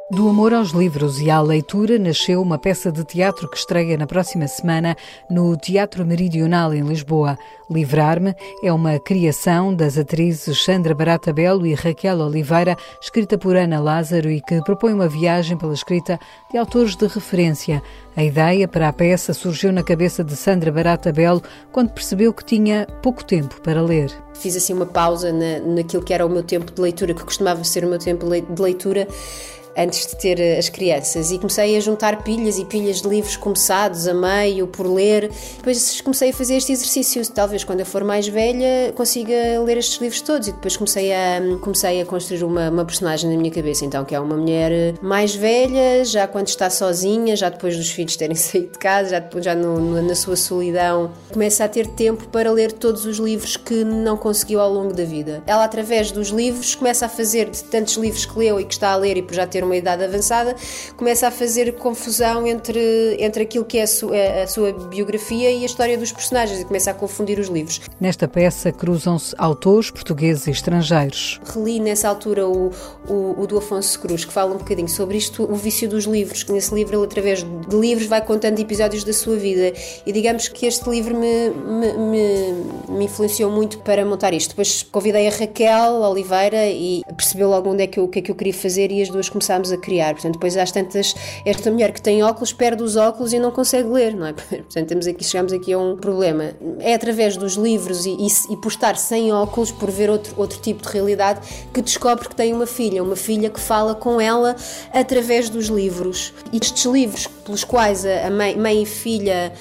Do 0.08 0.28
amor 0.28 0.54
aos 0.54 0.70
livros 0.70 1.20
e 1.20 1.28
à 1.28 1.40
leitura 1.40 1.98
nasceu 1.98 2.40
uma 2.40 2.60
peça 2.60 2.92
de 2.92 3.02
teatro 3.02 3.50
que 3.50 3.56
estreia 3.56 3.98
na 3.98 4.06
próxima 4.06 4.46
semana 4.46 4.96
no 5.28 5.56
Teatro 5.56 6.06
Meridional 6.06 6.72
em 6.72 6.82
Lisboa. 6.82 7.36
Livrar-me 7.68 8.32
é 8.62 8.72
uma 8.72 9.00
criação 9.00 9.74
das 9.74 9.98
atrizes 9.98 10.62
Sandra 10.62 10.94
Barata 10.94 11.32
Belo 11.32 11.66
e 11.66 11.74
Raquel 11.74 12.20
Oliveira, 12.20 12.76
escrita 13.02 13.36
por 13.36 13.56
Ana 13.56 13.80
Lázaro 13.80 14.30
e 14.30 14.40
que 14.40 14.62
propõe 14.62 14.92
uma 14.92 15.08
viagem 15.08 15.58
pela 15.58 15.74
escrita 15.74 16.20
de 16.52 16.56
autores 16.56 16.94
de 16.94 17.08
referência. 17.08 17.82
A 18.16 18.22
ideia 18.22 18.68
para 18.68 18.86
a 18.86 18.92
peça 18.92 19.34
surgiu 19.34 19.72
na 19.72 19.82
cabeça 19.82 20.22
de 20.22 20.36
Sandra 20.36 20.70
Barata 20.70 21.12
Belo 21.12 21.42
quando 21.72 21.90
percebeu 21.90 22.32
que 22.32 22.44
tinha 22.44 22.86
pouco 23.02 23.24
tempo 23.24 23.60
para 23.60 23.82
ler. 23.82 24.12
Fiz 24.34 24.54
assim 24.54 24.72
uma 24.72 24.86
pausa 24.86 25.32
na, 25.32 25.58
naquilo 25.58 26.04
que 26.04 26.14
era 26.14 26.24
o 26.24 26.30
meu 26.30 26.44
tempo 26.44 26.70
de 26.70 26.80
leitura, 26.80 27.12
que 27.12 27.24
costumava 27.24 27.64
ser 27.64 27.84
o 27.84 27.88
meu 27.88 27.98
tempo 27.98 28.24
de 28.24 28.62
leitura 28.62 29.08
antes 29.76 30.06
de 30.06 30.16
ter 30.16 30.40
eh, 30.40 30.58
as 30.58 30.68
crianças 30.68 31.30
e 31.30 31.38
comecei 31.38 31.76
a 31.76 31.80
juntar 31.80 32.22
pilhas 32.22 32.58
e 32.58 32.64
pilhas 32.64 33.02
de 33.02 33.08
livros 33.08 33.36
começados 33.36 34.08
a 34.08 34.14
meio 34.14 34.66
por 34.66 34.86
ler. 34.86 35.30
Depois 35.56 36.00
comecei 36.00 36.30
a 36.30 36.32
fazer 36.32 36.56
este 36.56 36.72
exercício, 36.72 37.22
talvez 37.32 37.64
quando 37.64 37.80
eu 37.80 37.86
for 37.86 38.02
mais 38.04 38.26
velha 38.26 38.92
consiga 38.94 39.34
ler 39.64 39.76
estes 39.78 40.00
livros 40.00 40.20
todos 40.20 40.48
e 40.48 40.52
depois 40.52 40.76
comecei 40.76 41.12
a 41.12 41.40
comecei 41.60 42.00
a 42.00 42.06
construir 42.06 42.44
uma, 42.44 42.70
uma 42.70 42.84
personagem 42.84 43.30
na 43.30 43.36
minha 43.36 43.50
cabeça, 43.50 43.84
então 43.84 44.04
que 44.04 44.14
é 44.14 44.20
uma 44.20 44.36
mulher 44.36 44.72
eh, 44.72 44.94
mais 45.02 45.34
velha, 45.34 46.04
já 46.04 46.26
quando 46.26 46.48
está 46.48 46.70
sozinha, 46.70 47.36
já 47.36 47.48
depois 47.48 47.76
dos 47.76 47.90
filhos 47.90 48.16
terem 48.16 48.34
saído 48.36 48.72
de 48.72 48.78
casa, 48.78 49.10
já 49.10 49.18
depois 49.18 49.44
já 49.44 49.54
no, 49.54 49.78
no, 49.78 50.02
na 50.02 50.14
sua 50.14 50.36
solidão, 50.36 51.12
começa 51.32 51.64
a 51.64 51.68
ter 51.68 51.86
tempo 51.88 52.28
para 52.28 52.50
ler 52.50 52.72
todos 52.72 53.04
os 53.04 53.18
livros 53.18 53.56
que 53.56 53.84
não 53.84 54.16
conseguiu 54.16 54.60
ao 54.60 54.72
longo 54.72 54.94
da 54.94 55.04
vida. 55.04 55.42
Ela 55.46 55.64
através 55.64 56.10
dos 56.10 56.28
livros 56.28 56.74
começa 56.74 57.06
a 57.06 57.08
fazer 57.08 57.50
de 57.50 57.62
tantos 57.64 57.96
livros 57.96 58.24
que 58.24 58.38
leu 58.38 58.60
e 58.60 58.64
que 58.64 58.72
está 58.72 58.90
a 58.90 58.96
ler 58.96 59.16
e 59.16 59.22
por 59.22 59.34
já 59.34 59.46
ter 59.46 59.64
uma 59.66 59.76
idade 59.76 60.04
avançada, 60.04 60.54
começa 60.96 61.28
a 61.28 61.30
fazer 61.30 61.74
confusão 61.74 62.46
entre, 62.46 63.16
entre 63.18 63.42
aquilo 63.42 63.64
que 63.64 63.78
é 63.78 63.82
a 63.82 63.86
sua, 63.86 64.16
a 64.42 64.46
sua 64.46 64.72
biografia 64.72 65.50
e 65.50 65.62
a 65.62 65.66
história 65.66 65.98
dos 65.98 66.12
personagens 66.12 66.60
e 66.60 66.64
começa 66.64 66.90
a 66.90 66.94
confundir 66.94 67.38
os 67.38 67.48
livros. 67.48 67.80
Nesta 68.00 68.26
peça 68.26 68.72
cruzam-se 68.72 69.34
autores 69.38 69.90
portugueses 69.90 70.46
e 70.46 70.50
estrangeiros. 70.50 71.40
Reli 71.44 71.80
nessa 71.80 72.08
altura 72.08 72.46
o, 72.46 72.70
o, 73.08 73.42
o, 73.42 73.46
do 73.46 73.58
Afonso 73.58 73.98
Cruz, 74.00 74.24
que 74.24 74.32
fala 74.32 74.54
um 74.54 74.58
bocadinho 74.58 74.88
sobre 74.88 75.18
isto, 75.18 75.42
o 75.44 75.54
vício 75.54 75.88
dos 75.88 76.04
livros, 76.04 76.42
que 76.42 76.52
nesse 76.52 76.74
livro 76.74 76.96
ele, 76.96 77.04
através 77.04 77.42
de 77.42 77.76
livros, 77.76 78.06
vai 78.06 78.24
contando 78.24 78.58
episódios 78.58 79.04
da 79.04 79.12
sua 79.12 79.36
vida. 79.36 79.72
E 80.04 80.12
digamos 80.12 80.48
que 80.48 80.66
este 80.66 80.88
livro 80.88 81.16
me, 81.16 81.50
me, 81.50 81.92
me, 81.92 82.64
me 82.88 83.04
influenciou 83.04 83.50
muito 83.50 83.78
para 83.78 84.04
montar 84.04 84.32
isto. 84.32 84.50
Depois 84.50 84.82
convidei 84.82 85.28
a 85.28 85.30
Raquel 85.30 85.94
Oliveira 86.02 86.66
e 86.66 87.02
percebeu 87.16 87.48
logo 87.48 87.70
onde 87.70 87.82
é 87.82 87.86
que 87.86 87.98
eu, 87.98 88.04
o 88.04 88.08
que 88.08 88.18
é 88.20 88.22
que 88.22 88.30
eu 88.30 88.34
queria 88.34 88.54
fazer 88.54 88.90
e 88.90 89.02
as 89.02 89.08
duas 89.08 89.28
começámos 89.56 89.72
a 89.72 89.76
criar. 89.76 90.14
Portanto, 90.14 90.34
depois 90.34 90.56
às 90.56 90.70
tantas, 90.70 91.14
esta 91.44 91.70
mulher 91.70 91.92
que 91.92 92.00
tem 92.00 92.22
óculos 92.22 92.52
perde 92.52 92.82
os 92.82 92.96
óculos 92.96 93.32
e 93.32 93.38
não 93.38 93.50
consegue 93.50 93.88
ler, 93.88 94.14
não 94.14 94.26
é? 94.26 94.32
Portanto, 94.34 94.86
temos 94.86 95.06
aqui, 95.06 95.24
chegamos 95.24 95.52
aqui 95.52 95.72
a 95.72 95.78
um 95.78 95.96
problema. 95.96 96.52
É 96.80 96.94
através 96.94 97.36
dos 97.36 97.54
livros 97.54 98.06
e, 98.06 98.10
e, 98.10 98.26
e 98.52 98.56
por 98.56 98.68
estar 98.68 98.96
sem 98.96 99.32
óculos, 99.32 99.70
por 99.70 99.90
ver 99.90 100.10
outro, 100.10 100.34
outro 100.36 100.58
tipo 100.60 100.82
de 100.82 100.88
realidade, 100.88 101.40
que 101.72 101.80
descobre 101.80 102.28
que 102.28 102.34
tem 102.34 102.52
uma 102.52 102.66
filha, 102.66 103.02
uma 103.02 103.16
filha 103.16 103.50
que 103.50 103.60
fala 103.60 103.94
com 103.94 104.20
ela 104.20 104.56
através 104.92 105.48
dos 105.48 105.66
livros. 105.66 106.32
E 106.52 106.58
estes 106.58 106.84
livros 106.84 107.26
pelos 107.26 107.64
quais 107.64 108.04
a 108.04 108.30
mãe, 108.30 108.56
mãe 108.56 108.82
e 108.82 108.86
filha 108.86 109.52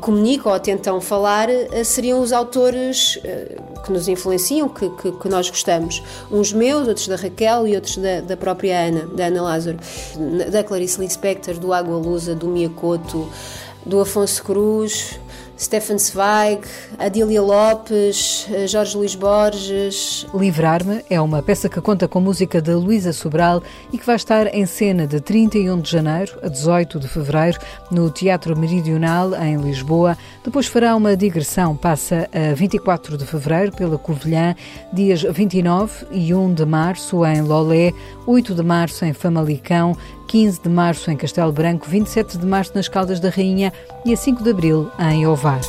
comunicam 0.00 0.52
ou 0.52 0.60
tentam 0.60 1.00
falar 1.00 1.48
uh, 1.48 1.84
seriam 1.84 2.20
os 2.20 2.32
autores 2.32 3.16
uh, 3.16 3.80
que 3.82 3.92
nos 3.92 4.08
influenciam, 4.08 4.68
que, 4.68 4.88
que, 4.90 5.12
que, 5.12 5.28
nós 5.28 5.48
gostamos. 5.48 6.02
Uns 6.30 6.52
meus, 6.52 6.86
outros 6.86 7.08
da 7.08 7.16
Raquel 7.16 7.66
e 7.66 7.74
outros 7.74 7.96
da, 7.96 8.20
da 8.20 8.36
própria 8.36 8.78
Ana, 8.78 9.06
da 9.06 9.26
Ana 9.26 9.42
Lázaro, 9.42 9.78
da 10.50 10.62
Clarice 10.62 11.00
Lispector, 11.00 11.54
do 11.54 11.72
Água 11.72 11.96
Lusa, 11.96 12.34
do 12.34 12.46
Miyakoto, 12.46 13.28
do 13.84 14.00
Afonso 14.00 14.42
Cruz, 14.44 15.18
Stefan 15.60 15.98
Zweig, 15.98 16.62
Adília 16.98 17.42
Lopes, 17.42 18.46
eh, 18.50 18.66
Jorge 18.66 18.96
Luís 18.96 19.14
Borges. 19.14 20.26
Livrar-me 20.32 21.04
é 21.10 21.20
uma 21.20 21.42
peça 21.42 21.68
que 21.68 21.82
conta 21.82 22.08
com 22.08 22.18
música 22.18 22.62
de 22.62 22.72
Luísa 22.72 23.12
Sobral 23.12 23.62
e 23.92 23.98
que 23.98 24.06
vai 24.06 24.16
estar 24.16 24.46
em 24.54 24.64
cena 24.64 25.06
de 25.06 25.20
31 25.20 25.78
de 25.78 25.90
janeiro 25.90 26.32
a 26.42 26.48
18 26.48 26.98
de 26.98 27.06
fevereiro 27.06 27.58
no 27.90 28.10
Teatro 28.10 28.58
Meridional, 28.58 29.34
em 29.34 29.58
Lisboa. 29.58 30.16
Depois 30.42 30.66
fará 30.66 30.96
uma 30.96 31.14
digressão, 31.14 31.76
passa 31.76 32.26
a 32.32 32.54
24 32.54 33.18
de 33.18 33.26
fevereiro 33.26 33.72
pela 33.72 33.98
Covilhã, 33.98 34.54
dias 34.90 35.22
29 35.22 36.06
e 36.10 36.32
1 36.32 36.54
de 36.54 36.64
março 36.64 37.22
em 37.26 37.42
Lolé, 37.42 37.92
8 38.26 38.54
de 38.54 38.62
março 38.62 39.04
em 39.04 39.12
Famalicão, 39.12 39.94
15 40.30 40.60
de 40.62 40.68
março 40.68 41.10
em 41.10 41.16
Castelo 41.16 41.50
Branco, 41.50 41.88
27 41.88 42.38
de 42.38 42.46
março 42.46 42.70
nas 42.76 42.86
Caldas 42.86 43.18
da 43.18 43.30
Rainha 43.30 43.72
e 44.04 44.12
a 44.12 44.16
5 44.16 44.44
de 44.44 44.50
abril 44.50 44.88
em 44.96 45.26
Ovar. 45.26 45.60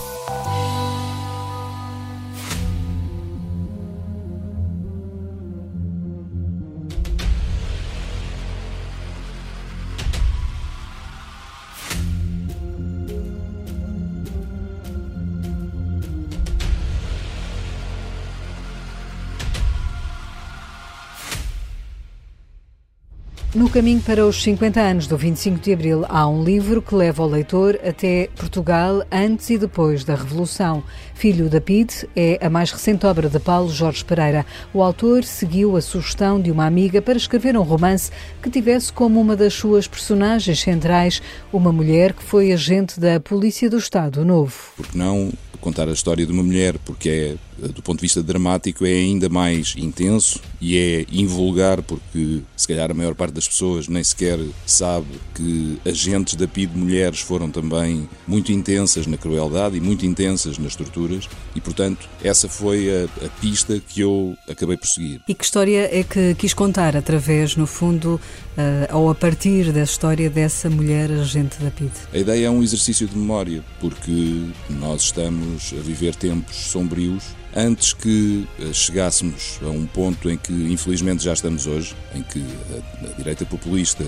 No 23.54 23.70
caminho 23.70 24.00
para 24.00 24.26
os 24.26 24.42
50 24.44 24.80
anos 24.80 25.08
do 25.08 25.18
25 25.18 25.60
de 25.60 25.74
Abril, 25.74 26.06
há 26.08 26.26
um 26.26 26.42
livro 26.42 26.82
que 26.82 26.96
leva 26.96 27.22
o 27.22 27.28
leitor 27.28 27.78
até 27.86 28.30
Portugal 28.34 29.06
antes 29.12 29.50
e 29.50 29.58
depois 29.58 30.06
da 30.06 30.16
Revolução. 30.16 30.82
Filho 31.14 31.50
da 31.50 31.60
PIDE 31.60 32.08
é 32.16 32.40
a 32.42 32.50
mais 32.50 32.72
recente 32.72 33.06
obra 33.06 33.30
de 33.30 33.40
Paulo 33.40 33.70
Jorge 33.70 34.06
Pereira. 34.06 34.46
O 34.74 34.82
autor 34.82 35.26
seguiu 35.26 35.76
a 35.76 35.82
sugestão 35.82 36.40
de 36.40 36.50
uma 36.50 36.66
amiga 36.66 37.02
para 37.02 37.18
escrever 37.18 37.58
um 37.58 37.62
romance 37.62 38.10
que 38.42 38.50
tivesse 38.50 38.94
como 38.94 39.20
uma 39.20 39.36
das 39.36 39.54
suas 39.54 39.86
personagens 39.86 40.62
centrais 40.62 41.22
uma 41.52 41.74
mulher 41.74 42.14
que 42.14 42.24
foi 42.24 42.54
agente 42.54 43.02
da 43.02 43.20
Polícia 43.20 43.70
do 43.70 43.78
Estado 43.78 44.24
Novo. 44.24 44.56
Porque 44.78 44.98
não 44.98 45.30
contar 45.60 45.88
a 45.88 45.92
história 45.92 46.26
de 46.26 46.32
uma 46.32 46.42
mulher, 46.42 46.78
porque 46.80 47.38
é 47.62 47.68
do 47.68 47.82
ponto 47.82 47.98
de 47.98 48.02
vista 48.02 48.24
dramático, 48.24 48.86
é 48.86 48.94
ainda 48.94 49.30
mais 49.30 49.76
intenso 49.78 50.42
e 50.60 50.78
é 50.78 51.06
invulgar, 51.12 51.82
porque 51.84 52.40
se 52.58 52.68
calhar 52.68 52.90
a 52.90 52.94
maior 52.94 53.14
parte 53.14 53.34
das 53.34 53.41
pessoas 53.48 53.88
nem 53.88 54.04
sequer 54.04 54.40
sabe 54.66 55.08
que 55.36 55.80
agentes 55.86 56.36
da 56.36 56.48
PID 56.48 56.76
mulheres 56.76 57.20
foram 57.20 57.50
também 57.50 58.10
muito 58.28 58.52
intensas 58.52 59.08
na 59.08 59.18
crueldade 59.18 59.78
e 59.78 59.82
muito 59.82 60.06
intensas 60.06 60.58
nas 60.58 60.76
torturas, 60.76 61.30
e 61.56 61.62
portanto 61.62 62.10
essa 62.24 62.48
foi 62.48 62.90
a, 62.90 63.26
a 63.26 63.30
pista 63.40 63.80
que 63.80 64.02
eu 64.02 64.36
acabei 64.50 64.78
por 64.78 64.88
seguir. 64.88 65.22
E 65.28 65.34
que 65.34 65.44
história 65.44 65.90
é 65.92 66.04
que 66.04 66.36
quis 66.36 66.54
contar 66.54 66.96
através, 66.96 67.56
no 67.56 67.68
fundo, 67.68 68.20
uh, 68.58 68.98
ou 68.98 69.10
a 69.10 69.16
partir 69.16 69.72
da 69.72 69.84
história 69.84 70.30
dessa 70.30 70.70
mulher 70.70 71.12
agente 71.12 71.58
da 71.62 71.72
PID? 71.72 71.92
A 72.14 72.18
ideia 72.18 72.48
é 72.48 72.50
um 72.50 72.64
exercício 72.64 73.08
de 73.08 73.18
memória, 73.18 73.64
porque 73.80 74.46
nós 74.70 75.04
estamos 75.04 75.74
a 75.78 75.82
viver 75.82 76.16
tempos 76.16 76.56
sombrios 76.56 77.41
antes 77.56 77.94
que 77.94 78.48
eh, 78.60 78.74
chegássemos 78.74 79.60
a 79.62 79.70
um 79.70 79.86
ponto 79.86 80.30
em 80.30 80.38
que, 80.38 80.54
infelizmente, 80.54 81.24
já 81.24 81.34
estamos 81.34 81.68
hoje, 81.68 81.96
em 82.16 82.24
que 82.24 82.44
a, 82.74 83.12
a 83.12 83.14
direita 83.14 83.46
populista 83.46 84.06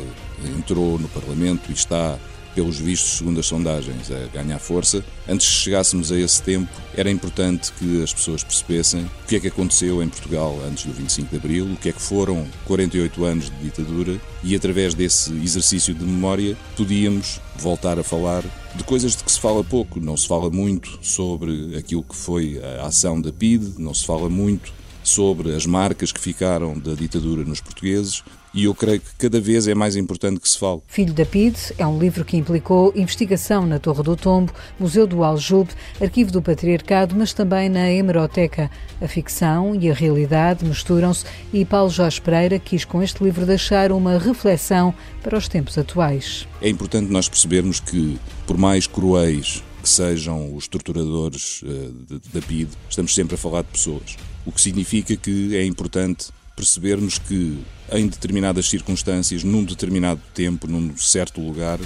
entrou 0.57 0.97
no 0.97 1.07
Parlamento 1.09 1.69
e 1.69 1.73
está 1.73 2.17
pelos 2.55 2.79
vistos, 2.79 3.17
segundo 3.17 3.39
as 3.39 3.45
sondagens, 3.45 4.12
a 4.12 4.27
ganhar 4.33 4.60
força. 4.60 5.03
Antes 5.27 5.48
que 5.48 5.53
chegássemos 5.53 6.12
a 6.12 6.19
esse 6.19 6.41
tempo, 6.41 6.72
era 6.95 7.10
importante 7.10 7.72
que 7.74 8.03
as 8.03 8.13
pessoas 8.13 8.43
percebessem 8.43 9.03
o 9.03 9.27
que 9.27 9.36
é 9.36 9.39
que 9.39 9.48
aconteceu 9.48 10.01
em 10.01 10.10
Portugal 10.10 10.60
antes 10.67 10.86
do 10.86 10.93
25 10.93 11.29
de 11.29 11.36
Abril, 11.38 11.65
o 11.65 11.77
que 11.77 11.89
é 11.89 11.91
que 11.91 12.01
foram 12.01 12.45
48 12.65 13.25
anos 13.25 13.50
de 13.50 13.55
ditadura 13.57 14.19
e, 14.43 14.55
através 14.55 14.93
desse 14.93 15.31
exercício 15.33 15.93
de 15.93 16.03
memória, 16.03 16.57
podíamos 16.75 17.39
voltar 17.55 17.98
a 18.00 18.03
falar 18.03 18.43
de 18.75 18.83
coisas 18.83 19.15
de 19.15 19.24
que 19.24 19.31
se 19.31 19.39
fala 19.39 19.63
pouco. 19.63 20.00
Não 20.00 20.17
se 20.17 20.27
fala 20.27 20.50
muito 20.50 21.00
sobre 21.01 21.77
aquilo 21.77 22.03
que 22.03 22.15
foi 22.15 22.60
a 22.79 22.88
ação 22.88 23.22
da 23.22 23.31
PIDE, 23.31 23.74
não 23.77 23.93
se 23.93 24.05
fala 24.05 24.29
muito 24.29 24.74
sobre 25.03 25.53
as 25.55 25.65
marcas 25.65 26.12
que 26.12 26.19
ficaram 26.19 26.77
da 26.77 26.93
ditadura 26.93 27.43
nos 27.43 27.62
portugueses, 27.62 28.24
e 28.53 28.65
eu 28.65 28.75
creio 28.75 29.00
que 29.01 29.15
cada 29.17 29.41
vez 29.41 29.67
é 29.67 29.74
mais 29.74 29.95
importante 29.95 30.39
que 30.39 30.48
se 30.48 30.60
fale. 30.60 30.81
Filho 30.88 31.13
da 31.13 31.25
PIDE 31.25 31.60
é 31.77 31.88
um 31.88 31.98
livro 31.98 32.24
que 32.24 32.38
implicou 32.38 32.93
investigação 32.95 33.65
na 33.65 33.79
Torre 33.79 34.03
do 34.03 34.15
Tombo, 34.15 34.53
Museu 34.79 35.07
do 35.07 35.24
Aljube, 35.24 35.72
Arquivo 36.00 36.31
do 36.31 36.41
Patriarcado, 36.41 37.15
mas 37.15 37.33
também 37.33 37.67
na 37.67 37.89
Hemeroteca. 37.89 38.69
A 39.01 39.07
ficção 39.07 39.75
e 39.75 39.89
a 39.89 39.93
realidade 39.93 40.63
misturam-se 40.63 41.25
e 41.51 41.65
Paulo 41.65 41.89
Jorge 41.89 42.22
Pereira 42.22 42.60
quis 42.60 42.86
com 42.86 43.01
este 43.01 43.24
livro 43.24 43.45
deixar 43.45 43.91
uma 43.91 44.19
reflexão 44.19 44.93
para 45.24 45.38
os 45.38 45.48
tempos 45.48 45.75
atuais. 45.77 46.48
É 46.62 46.69
importante 46.69 47.12
nós 47.12 47.27
percebermos 47.27 47.79
que, 47.79 48.19
por 48.45 48.57
mais 48.57 48.86
cruéis 48.86 49.63
que 49.83 49.89
sejam 49.89 50.55
os 50.55 50.65
torturadores 50.65 51.61
uh, 51.61 52.21
da 52.33 52.41
PIDE, 52.41 52.71
estamos 52.89 53.13
sempre 53.13 53.35
a 53.35 53.37
falar 53.37 53.63
de 53.63 53.67
pessoas. 53.67 54.15
O 54.45 54.51
que 54.51 54.61
significa 54.61 55.13
que 55.17 55.55
é 55.57 55.65
importante 55.65 56.29
percebermos 56.55 57.17
que 57.17 57.59
em 57.91 58.07
determinadas 58.07 58.69
circunstâncias, 58.69 59.43
num 59.43 59.63
determinado 59.63 60.21
tempo, 60.33 60.67
num 60.67 60.95
certo 60.95 61.41
lugar, 61.41 61.79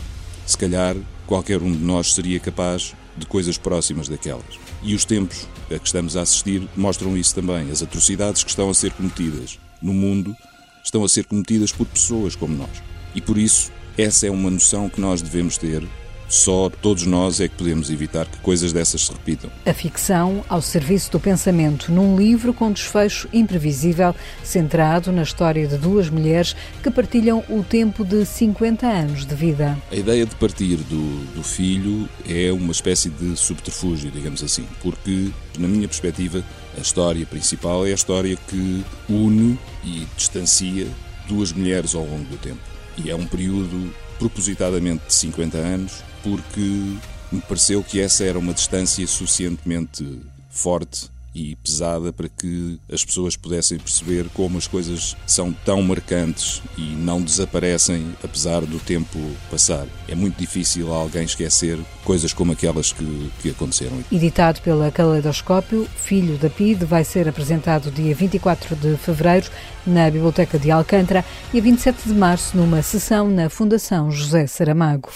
se 0.45 0.55
calhar 0.55 0.95
qualquer 1.25 1.61
um 1.61 1.71
de 1.71 1.83
nós 1.83 2.13
seria 2.13 2.39
capaz 2.39 2.93
de 3.17 3.25
coisas 3.25 3.57
próximas 3.57 4.07
daquelas. 4.07 4.59
E 4.83 4.93
os 4.93 5.03
tempos 5.03 5.47
a 5.71 5.79
que 5.79 5.87
estamos 5.87 6.15
a 6.15 6.21
assistir 6.21 6.67
mostram 6.75 7.17
isso 7.17 7.33
também. 7.33 7.71
As 7.71 7.81
atrocidades 7.81 8.43
que 8.43 8.49
estão 8.51 8.69
a 8.69 8.73
ser 8.75 8.91
cometidas 8.91 9.59
no 9.81 9.93
mundo 9.93 10.35
estão 10.83 11.03
a 11.03 11.09
ser 11.09 11.25
cometidas 11.25 11.71
por 11.71 11.87
pessoas 11.87 12.35
como 12.35 12.55
nós. 12.55 12.83
E 13.15 13.21
por 13.21 13.37
isso, 13.39 13.71
essa 13.97 14.27
é 14.27 14.31
uma 14.31 14.51
noção 14.51 14.87
que 14.87 15.01
nós 15.01 15.21
devemos 15.21 15.57
ter 15.57 15.83
só 16.27 16.69
todos 16.69 17.05
nós 17.05 17.39
é 17.39 17.47
que 17.47 17.55
podemos 17.55 17.89
evitar 17.89 18.25
que 18.25 18.37
coisas 18.39 18.73
dessas 18.73 19.05
se 19.05 19.11
repitam. 19.11 19.49
A 19.65 19.73
ficção 19.73 20.43
ao 20.49 20.61
serviço 20.61 21.11
do 21.11 21.19
pensamento, 21.19 21.91
num 21.91 22.17
livro 22.17 22.53
com 22.53 22.71
desfecho 22.71 23.27
imprevisível, 23.31 24.15
centrado 24.43 25.11
na 25.11 25.23
história 25.23 25.67
de 25.67 25.77
duas 25.77 26.09
mulheres 26.09 26.55
que 26.83 26.91
partilham 26.91 27.43
o 27.49 27.63
tempo 27.63 28.03
de 28.03 28.25
50 28.25 28.85
anos 28.85 29.25
de 29.25 29.35
vida. 29.35 29.77
A 29.91 29.95
ideia 29.95 30.25
de 30.25 30.35
partir 30.35 30.77
do, 30.77 31.25
do 31.33 31.43
filho 31.43 32.07
é 32.27 32.51
uma 32.51 32.71
espécie 32.71 33.09
de 33.09 33.35
subterfúgio, 33.37 34.11
digamos 34.11 34.43
assim, 34.43 34.65
porque, 34.81 35.29
na 35.57 35.67
minha 35.67 35.87
perspectiva, 35.87 36.43
a 36.77 36.81
história 36.81 37.25
principal 37.25 37.85
é 37.85 37.91
a 37.91 37.95
história 37.95 38.37
que 38.47 38.83
une 39.09 39.57
e 39.83 40.05
distancia 40.15 40.87
duas 41.27 41.51
mulheres 41.51 41.95
ao 41.95 42.03
longo 42.03 42.25
do 42.25 42.37
tempo. 42.37 42.59
E 42.97 43.09
é 43.09 43.15
um 43.15 43.25
período 43.25 43.93
propositadamente 44.17 45.03
de 45.07 45.13
50 45.13 45.57
anos, 45.57 46.03
porque 46.29 46.97
me 47.31 47.41
pareceu 47.47 47.83
que 47.83 48.01
essa 48.01 48.23
era 48.23 48.37
uma 48.37 48.53
distância 48.53 49.05
suficientemente 49.07 50.21
forte 50.49 51.09
e 51.35 51.55
pesada 51.57 52.11
para 52.11 52.27
que 52.27 52.79
as 52.91 53.05
pessoas 53.05 53.35
pudessem 53.35 53.77
perceber 53.77 54.25
como 54.33 54.57
as 54.57 54.65
coisas 54.65 55.15
são 55.27 55.53
tão 55.53 55.83
marcantes 55.83 56.63
e 56.75 56.81
não 56.81 57.21
desaparecem 57.21 58.15
apesar 58.23 58.61
do 58.61 58.79
tempo 58.79 59.19
passar. 59.51 59.85
É 60.07 60.15
muito 60.15 60.37
difícil 60.37 60.91
alguém 60.91 61.23
esquecer 61.23 61.77
coisas 62.03 62.33
como 62.33 62.53
aquelas 62.53 62.91
que, 62.91 63.31
que 63.39 63.51
aconteceram. 63.51 64.03
Editado 64.11 64.61
pela 64.61 64.89
Caleidoscópio, 64.89 65.87
Filho 65.95 66.37
da 66.37 66.49
PIDE 66.49 66.85
vai 66.85 67.03
ser 67.03 67.27
apresentado 67.29 67.91
dia 67.91 68.15
24 68.15 68.75
de 68.75 68.97
fevereiro 68.97 69.47
na 69.85 70.09
Biblioteca 70.09 70.57
de 70.57 70.71
Alcântara 70.71 71.23
e 71.53 71.59
a 71.59 71.61
27 71.61 72.07
de 72.07 72.15
março 72.15 72.57
numa 72.57 72.81
sessão 72.81 73.29
na 73.29 73.47
Fundação 73.47 74.11
José 74.11 74.47
Saramago. 74.47 75.11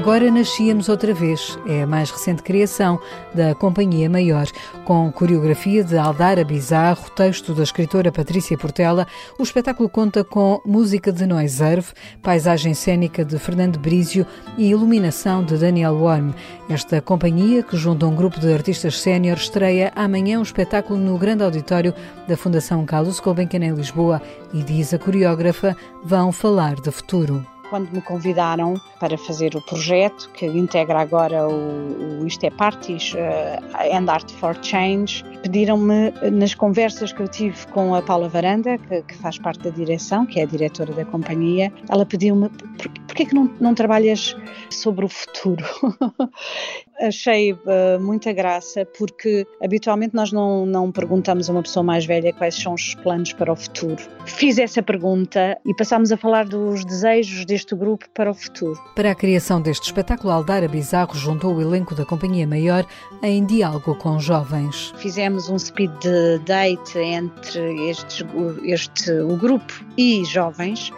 Agora 0.00 0.30
Nascíamos 0.30 0.88
Outra 0.88 1.12
Vez 1.12 1.58
é 1.66 1.82
a 1.82 1.86
mais 1.86 2.10
recente 2.10 2.42
criação 2.42 2.98
da 3.34 3.54
Companhia 3.54 4.08
Maior. 4.08 4.46
Com 4.82 5.12
coreografia 5.12 5.84
de 5.84 5.98
Aldara 5.98 6.42
Bizarro, 6.42 7.10
texto 7.10 7.52
da 7.52 7.62
escritora 7.62 8.10
Patrícia 8.10 8.56
Portela, 8.56 9.06
o 9.38 9.42
espetáculo 9.42 9.90
conta 9.90 10.24
com 10.24 10.58
música 10.64 11.12
de 11.12 11.26
Noiserve, 11.26 11.92
paisagem 12.22 12.72
cênica 12.72 13.26
de 13.26 13.38
Fernando 13.38 13.78
Brizio 13.78 14.26
e 14.56 14.70
iluminação 14.70 15.44
de 15.44 15.58
Daniel 15.58 15.96
Worm. 15.96 16.32
Esta 16.70 17.02
companhia, 17.02 17.62
que 17.62 17.76
junta 17.76 18.06
um 18.06 18.16
grupo 18.16 18.40
de 18.40 18.50
artistas 18.54 18.98
sénior, 18.98 19.36
estreia 19.36 19.92
amanhã 19.94 20.38
um 20.38 20.42
espetáculo 20.42 20.98
no 20.98 21.18
grande 21.18 21.44
auditório 21.44 21.92
da 22.26 22.38
Fundação 22.38 22.86
Carlos 22.86 23.20
Gulbenkian 23.20 23.66
em 23.66 23.74
Lisboa 23.74 24.22
e, 24.54 24.62
diz 24.62 24.94
a 24.94 24.98
coreógrafa, 24.98 25.76
vão 26.02 26.32
falar 26.32 26.76
de 26.76 26.90
futuro 26.90 27.44
quando 27.70 27.90
me 27.92 28.02
convidaram 28.02 28.74
para 28.98 29.16
fazer 29.16 29.54
o 29.54 29.62
projeto, 29.62 30.28
que 30.34 30.44
integra 30.46 31.00
agora 31.00 31.48
o, 31.48 32.20
o 32.20 32.26
Isto 32.26 32.44
é 32.44 32.50
Parties 32.50 33.14
uh, 33.14 33.96
and 33.96 34.10
Art 34.10 34.30
for 34.32 34.58
Change, 34.62 35.24
pediram-me, 35.42 36.10
nas 36.32 36.54
conversas 36.54 37.12
que 37.12 37.22
eu 37.22 37.28
tive 37.28 37.66
com 37.68 37.94
a 37.94 38.02
Paula 38.02 38.28
Varanda, 38.28 38.76
que, 38.76 39.02
que, 39.02 39.14
faz 39.14 39.38
parte 39.38 39.62
da 39.62 39.70
direção, 39.70 40.26
que 40.26 40.40
é 40.40 40.42
a 40.42 40.46
diretora 40.46 40.92
da 40.92 41.04
companhia, 41.04 41.72
ela 41.88 42.04
pediu-me, 42.04 42.48
por, 42.48 42.88
porquê 43.06 43.24
que 43.24 43.34
não, 43.34 43.50
não 43.60 43.74
trabalhas 43.74 44.36
sobre 44.68 45.04
o 45.04 45.08
futuro? 45.08 45.64
Achei 47.00 47.52
uh, 47.52 48.00
muita 48.00 48.32
graça, 48.32 48.86
porque 48.98 49.46
habitualmente 49.62 50.14
nós 50.14 50.30
não, 50.32 50.66
não 50.66 50.92
perguntamos 50.92 51.48
a 51.48 51.52
uma 51.52 51.62
pessoa 51.62 51.82
mais 51.82 52.04
velha 52.04 52.32
quais 52.32 52.54
são 52.54 52.74
os 52.74 52.94
planos 52.96 53.32
para 53.32 53.52
o 53.52 53.56
futuro. 53.56 54.02
Fiz 54.26 54.58
essa 54.58 54.82
pergunta 54.82 55.58
e 55.64 55.74
passámos 55.74 56.12
a 56.12 56.16
falar 56.16 56.46
dos 56.46 56.84
desejos 56.84 57.44
deste 57.46 57.74
grupo 57.74 58.06
para 58.14 58.30
o 58.30 58.34
futuro. 58.34 58.78
Para 58.94 59.12
a 59.12 59.14
criação 59.14 59.62
deste 59.62 59.84
espetáculo, 59.84 60.30
Aldara 60.32 60.68
Bizarro 60.68 61.14
juntou 61.14 61.54
o 61.54 61.62
elenco 61.62 61.94
da 61.94 62.04
Companhia 62.04 62.46
Maior 62.46 62.84
em 63.22 63.44
diálogo 63.46 63.94
com 63.96 64.18
jovens. 64.18 64.92
Fizemos 64.98 65.48
um 65.48 65.58
speed 65.58 65.90
date 66.44 66.98
entre 66.98 67.88
estes, 67.88 68.26
este, 68.64 69.10
o 69.12 69.36
grupo 69.36 69.84
e 69.96 70.24
jovens 70.24 70.92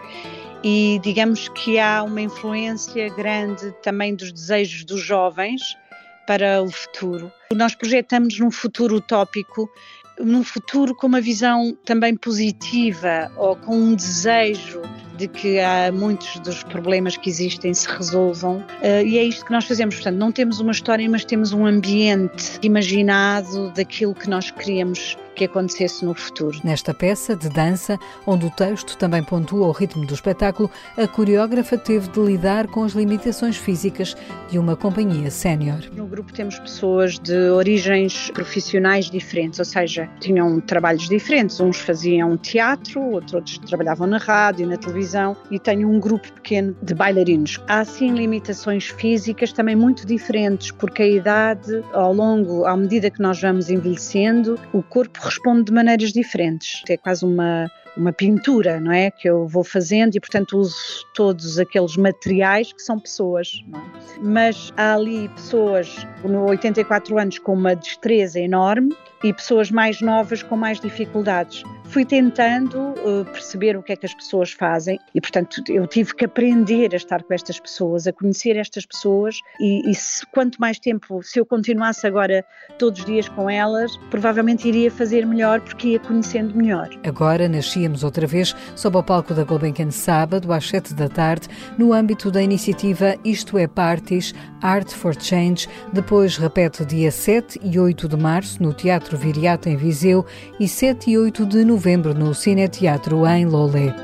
e 0.65 1.01
digamos 1.03 1.49
que 1.49 1.79
há 1.79 2.03
uma 2.03 2.21
influência 2.21 3.09
grande 3.15 3.73
também 3.83 4.15
dos 4.15 4.33
desejos 4.33 4.85
dos 4.85 5.01
jovens 5.01 5.77
para 6.27 6.63
o 6.63 6.71
futuro. 6.71 7.33
Nós 7.53 7.75
projetamos 7.75 8.39
num 8.39 8.51
futuro 8.51 8.97
utópico, 8.97 9.71
num 10.19 10.43
futuro 10.43 10.95
com 10.95 11.07
uma 11.07 11.21
visão 11.21 11.77
também 11.85 12.17
positiva 12.17 13.31
ou 13.37 13.57
com 13.57 13.77
um 13.77 13.95
desejo 13.95 14.83
de 15.17 15.29
que 15.29 15.61
há 15.61 15.91
muitos 15.93 16.39
dos 16.41 16.63
problemas 16.65 17.17
que 17.17 17.29
existem 17.29 17.73
se 17.75 17.87
resolvam 17.89 18.59
uh, 18.59 19.05
e 19.05 19.19
é 19.19 19.25
isto 19.25 19.45
que 19.45 19.53
nós 19.53 19.65
fazemos. 19.65 19.97
Portanto, 19.97 20.17
não 20.17 20.33
temos 20.33 20.61
uma 20.61 20.73
história, 20.73 21.09
mas 21.09 21.25
temos 21.25 21.53
um 21.53 21.67
ambiente 21.67 22.59
imaginado 22.63 23.71
daquilo 23.73 24.15
que 24.15 24.29
nós 24.29 24.51
queríamos 24.51 25.17
que 25.35 25.45
acontecesse 25.45 26.05
no 26.05 26.15
futuro. 26.15 26.59
Nesta 26.65 26.93
peça 26.95 27.35
de 27.35 27.49
dança, 27.49 27.99
onde 28.27 28.47
o 28.47 28.51
texto 28.51 28.97
também 28.97 29.23
pontua 29.23 29.67
o 29.67 29.73
ritmo 29.73 30.07
do 30.07 30.15
espetáculo, 30.15 30.71
a 30.97 31.07
coreógrafa 31.07 31.77
teve 31.79 32.09
de 32.09 32.21
lidar 32.21 32.67
com 32.67 32.85
as 32.85 32.93
limitações 32.93 33.57
físicas 33.57 34.17
de 34.51 34.59
uma 34.59 34.77
companhia 34.77 35.31
sénior. 35.31 35.79
No 35.95 36.07
grupo 36.07 36.33
temos 36.33 36.59
pessoas 36.59 37.19
de 37.19 37.51
origens 37.51 38.31
profissionais 38.31 39.11
diferentes, 39.11 39.59
ou 39.59 39.65
seja, 39.65 40.09
tinham 40.21 40.61
trabalhos 40.61 41.09
diferentes. 41.09 41.61
Uns 41.61 41.79
faziam 41.79 42.37
teatro, 42.37 43.01
outros 43.01 43.59
trabalhavam 43.59 44.07
na 44.07 44.19
rádio, 44.19 44.67
na 44.67 44.77
televisão 44.77 45.37
e 45.51 45.59
tenho 45.59 45.89
um 45.89 45.99
grupo 45.99 46.31
pequeno 46.33 46.77
de 46.83 46.95
bailarinos. 46.95 47.61
Há 47.69 47.85
sim 47.85 48.13
limitações 48.13 48.87
físicas 48.87 49.53
também 49.53 49.77
muito 49.77 50.07
diferentes, 50.07 50.71
porque 50.71 51.03
a 51.03 51.09
idade, 51.09 51.83
ao 51.93 52.13
longo, 52.13 52.65
à 52.65 52.77
medida 52.77 53.11
que 53.11 53.21
nós 53.21 53.41
vamos 53.41 53.71
envelhecendo, 53.71 54.59
o 54.73 54.83
corpo 54.83 55.21
responde 55.23 55.65
de 55.65 55.73
maneiras 55.73 56.13
diferentes. 56.13 56.83
É 56.89 56.97
quase 56.97 57.25
uma, 57.25 57.71
uma 57.97 58.13
pintura, 58.13 58.81
não 58.81 58.93
é? 58.93 59.11
Que 59.11 59.29
eu 59.29 59.47
vou 59.47 59.65
fazendo 59.65 60.15
e, 60.17 60.21
portanto, 60.21 60.59
uso 60.59 61.07
todos 61.15 61.59
aqueles 61.59 61.97
materiais 61.97 62.73
que 62.73 62.83
são 62.83 62.99
pessoas. 62.99 63.63
É? 63.75 64.21
Mas 64.23 64.73
há 64.77 64.95
ali 64.95 65.29
pessoas, 65.31 66.07
no 66.25 66.49
84 66.49 67.19
anos, 67.19 67.39
com 67.39 67.55
uma 67.55 67.75
destreza 67.75 68.41
enorme 68.41 68.95
e 69.23 69.33
pessoas 69.33 69.71
mais 69.71 70.01
novas 70.01 70.43
com 70.43 70.57
mais 70.57 70.81
dificuldades. 70.81 71.63
Fui 71.85 72.07
tentando 72.07 72.79
uh, 72.79 73.25
perceber 73.27 73.77
o 73.77 73.83
que 73.83 73.93
é 73.93 73.97
que 73.97 74.07
as 74.07 74.15
pessoas 74.15 74.51
fazem 74.53 74.99
e, 75.15 75.21
portanto, 75.21 75.63
eu 75.69 75.87
tive 75.87 76.15
que 76.15 76.25
aprender 76.25 76.95
a 76.95 76.97
estar 76.97 77.23
com 77.23 77.35
estas 77.35 77.61
pessoas, 77.61 78.07
a 78.07 78.13
conhecer 78.15 78.57
estas 78.57 78.87
pessoas 78.87 79.37
e, 79.61 79.91
e 79.91 79.95
se, 79.95 80.25
quanto 80.29 80.59
mais 80.59 80.79
tempo, 80.79 81.23
se 81.23 81.39
eu 81.39 81.45
continuasse 81.45 82.07
agora 82.07 82.43
todos 82.79 83.01
os 83.01 83.05
dias 83.05 83.29
com 83.29 83.51
elas, 83.51 83.95
provavelmente 84.11 84.67
iria 84.67 84.91
fazer 84.91 85.27
melhor 85.27 85.61
porque 85.61 85.89
ia 85.89 86.01
conhecendo 86.01 86.57
melhor. 86.57 86.89
Agora 87.05 87.47
nascíamos 87.47 88.03
outra 88.03 88.27
vez 88.27 88.57
sob 88.75 88.97
o 88.97 89.03
palco 89.03 89.35
da 89.35 89.45
Gulbenkian 89.45 89.91
sábado 89.91 90.51
às 90.51 90.67
7 90.69 90.95
da 90.95 91.11
tarde 91.11 91.49
no 91.77 91.93
âmbito 91.93 92.31
da 92.31 92.43
iniciativa 92.43 93.17
Isto 93.23 93.59
é 93.59 93.67
Parties 93.67 94.35
Art 94.63 94.91
for 94.91 95.15
Change. 95.21 95.69
Depois 95.93 96.39
repete 96.39 96.87
dia 96.87 97.11
7 97.11 97.61
e 97.63 97.79
8 97.79 98.09
de 98.09 98.17
março 98.17 98.63
no 98.63 98.73
Teatro 98.73 99.12
Teatro 99.13 99.19
Viriato 99.19 99.69
em 99.69 99.77
Viseu 99.77 100.25
e 100.59 100.67
7 100.67 101.11
e 101.11 101.19
8 101.19 101.47
de 101.47 101.65
novembro 101.65 102.15
no 102.15 102.35
Cine 102.35 102.69
Teatro 102.69 103.27
em 103.27 103.45
Lolé. 103.45 103.95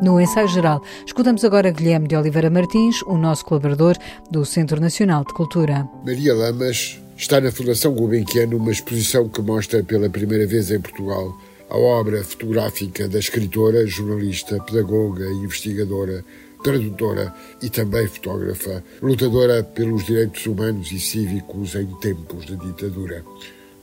No 0.00 0.20
ensaio 0.20 0.48
geral, 0.48 0.82
escutamos 1.04 1.44
agora 1.44 1.70
Guilherme 1.70 2.08
de 2.08 2.16
Oliveira 2.16 2.48
Martins, 2.48 3.02
o 3.02 3.18
nosso 3.18 3.44
colaborador 3.44 3.96
do 4.30 4.44
Centro 4.44 4.80
Nacional 4.80 5.24
de 5.24 5.34
Cultura. 5.34 5.88
Maria 6.04 6.34
Lamas 6.34 7.07
Está 7.18 7.40
na 7.40 7.50
Fundação 7.50 7.92
Gulbenkian 7.94 8.46
uma 8.54 8.70
exposição 8.70 9.28
que 9.28 9.42
mostra 9.42 9.82
pela 9.82 10.08
primeira 10.08 10.46
vez 10.46 10.70
em 10.70 10.80
Portugal 10.80 11.36
a 11.68 11.76
obra 11.76 12.22
fotográfica 12.22 13.08
da 13.08 13.18
escritora, 13.18 13.84
jornalista, 13.88 14.62
pedagoga, 14.62 15.26
investigadora, 15.26 16.24
tradutora 16.62 17.34
e 17.60 17.68
também 17.68 18.06
fotógrafa, 18.06 18.84
lutadora 19.02 19.64
pelos 19.64 20.06
direitos 20.06 20.46
humanos 20.46 20.92
e 20.92 21.00
cívicos 21.00 21.74
em 21.74 21.86
tempos 21.96 22.46
de 22.46 22.56
ditadura. 22.56 23.24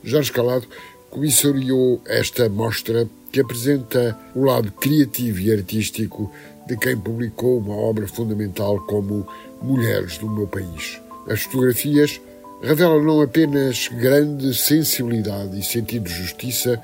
Jorge 0.02 0.32
Calado 0.32 0.66
comissariou 1.10 2.00
esta 2.06 2.48
mostra 2.48 3.06
que 3.30 3.40
apresenta 3.40 4.18
o 4.34 4.44
lado 4.44 4.72
criativo 4.72 5.40
e 5.40 5.52
artístico 5.52 6.32
de 6.66 6.74
quem 6.78 6.96
publicou 6.96 7.58
uma 7.58 7.76
obra 7.76 8.08
fundamental 8.08 8.80
como 8.86 9.28
Mulheres 9.60 10.16
do 10.16 10.26
Meu 10.26 10.46
País. 10.46 10.98
As 11.28 11.42
fotografias 11.42 12.18
revela 12.62 13.02
não 13.02 13.20
apenas 13.20 13.88
grande 13.88 14.54
sensibilidade 14.54 15.58
e 15.58 15.62
sentido 15.62 16.04
de 16.04 16.14
justiça, 16.14 16.80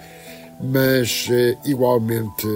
mas 0.61 1.29
eh, 1.31 1.57
igualmente 1.65 2.47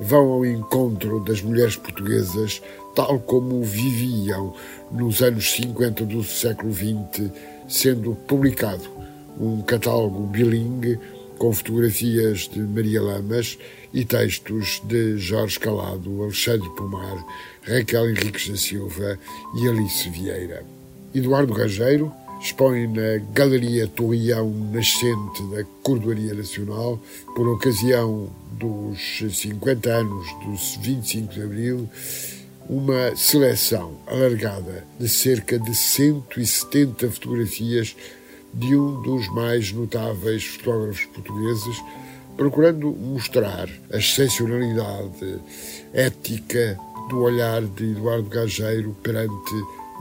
vão 0.00 0.32
ao 0.32 0.44
encontro 0.46 1.20
das 1.20 1.40
mulheres 1.40 1.76
portuguesas 1.76 2.60
tal 2.94 3.18
como 3.18 3.62
viviam 3.62 4.54
nos 4.90 5.20
anos 5.22 5.52
50 5.52 6.04
do 6.04 6.22
século 6.22 6.72
XX, 6.72 7.30
sendo 7.68 8.14
publicado 8.26 8.88
um 9.38 9.62
catálogo 9.62 10.26
bilingue 10.26 10.98
com 11.38 11.52
fotografias 11.52 12.48
de 12.48 12.60
Maria 12.60 13.02
Lamas 13.02 13.58
e 13.92 14.04
textos 14.04 14.80
de 14.84 15.18
Jorge 15.18 15.58
Calado, 15.58 16.22
Alexandre 16.22 16.68
Pomar, 16.76 17.24
Raquel 17.62 18.10
Henriques 18.10 18.48
da 18.48 18.56
Silva 18.56 19.18
e 19.56 19.68
Alice 19.68 20.08
Vieira. 20.10 20.64
Eduardo 21.12 21.52
Rangeiro, 21.52 22.12
expõe 22.40 22.86
na 22.86 23.18
Galeria 23.32 23.86
Torreão 23.86 24.50
Nascente 24.50 25.42
da 25.50 25.64
Cordoaria 25.82 26.34
Nacional, 26.34 27.00
por 27.34 27.48
ocasião 27.48 28.28
dos 28.52 29.22
50 29.32 29.90
anos 29.90 30.26
do 30.44 30.82
25 30.82 31.34
de 31.34 31.42
Abril, 31.42 31.88
uma 32.68 33.14
seleção 33.16 33.98
alargada 34.06 34.86
de 34.98 35.08
cerca 35.08 35.58
de 35.58 35.74
170 35.74 37.10
fotografias 37.10 37.94
de 38.52 38.76
um 38.76 39.02
dos 39.02 39.28
mais 39.28 39.72
notáveis 39.72 40.44
fotógrafos 40.44 41.04
portugueses, 41.06 41.82
procurando 42.36 42.90
mostrar 42.90 43.68
a 43.92 43.96
excepcionalidade 43.98 45.40
ética 45.92 46.78
do 47.08 47.20
olhar 47.20 47.62
de 47.62 47.90
Eduardo 47.90 48.28
Gageiro 48.28 48.96
perante 49.02 49.54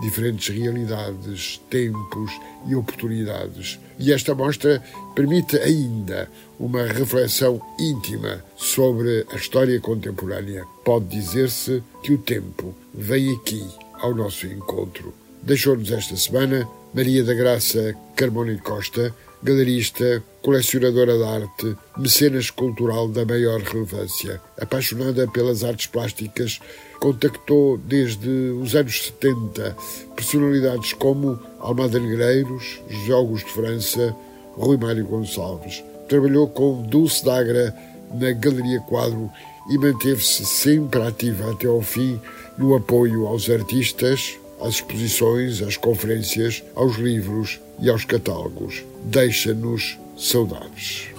diferentes 0.04 0.56
realidades, 0.56 1.62
tempos 1.70 2.32
e 2.68 2.76
oportunidades. 2.76 3.80
E 3.98 4.12
esta 4.12 4.36
mostra 4.36 4.84
permite 5.16 5.58
ainda 5.58 6.30
uma 6.60 6.84
reflexão 6.84 7.62
íntima 7.80 8.44
sobre 8.58 9.26
a 9.32 9.36
história 9.36 9.80
contemporânea. 9.80 10.66
Pode 10.84 11.06
dizer-se 11.06 11.82
que 12.04 12.14
o 12.14 12.18
tempo 12.18 12.76
vem 12.94 13.34
aqui 13.36 13.66
ao 13.94 14.14
nosso 14.14 14.46
encontro. 14.46 15.14
Deixou-nos 15.42 15.92
esta 15.92 16.16
semana 16.16 16.68
Maria 16.94 17.24
da 17.24 17.34
Graça 17.34 17.96
Carmona 18.16 18.56
Costa, 18.58 19.14
galerista, 19.44 20.24
colecionadora 20.42 21.18
de 21.18 21.24
arte, 21.24 21.78
mecenas 21.98 22.50
cultural 22.50 23.10
da 23.10 23.26
maior 23.26 23.62
relevância. 23.62 24.42
Apaixonada 24.60 25.28
pelas 25.28 25.64
artes 25.64 25.88
plásticas, 25.88 26.60
contactou 27.00 27.78
desde 27.78 28.30
os 28.30 28.74
anos 28.74 29.04
70 29.04 29.76
personalidades 30.16 30.94
como 30.94 31.38
Almada 31.60 32.00
Negreiros, 32.00 32.82
José 32.90 33.12
Augusto 33.12 33.50
França, 33.50 34.16
Rui 34.56 34.78
Mário 34.78 35.06
Gonçalves. 35.06 35.84
Trabalhou 36.08 36.48
com 36.48 36.82
Dulce 36.84 37.26
Dagra 37.26 37.76
na 38.14 38.32
Galeria 38.32 38.80
Quadro 38.82 39.30
e 39.70 39.78
manteve-se 39.78 40.46
sempre 40.46 41.02
ativa 41.02 41.52
até 41.52 41.68
ao 41.68 41.82
fim 41.82 42.20
no 42.58 42.76
apoio 42.76 43.28
aos 43.28 43.50
artistas, 43.50 44.38
às 44.64 44.76
exposições, 44.76 45.62
às 45.62 45.78
conferências, 45.78 46.64
aos 46.74 46.96
livros 46.98 47.60
e 47.80 47.90
aos 47.90 48.06
catálogos. 48.06 48.84
Deixa-nos 49.04 49.98
saudades. 50.18 51.10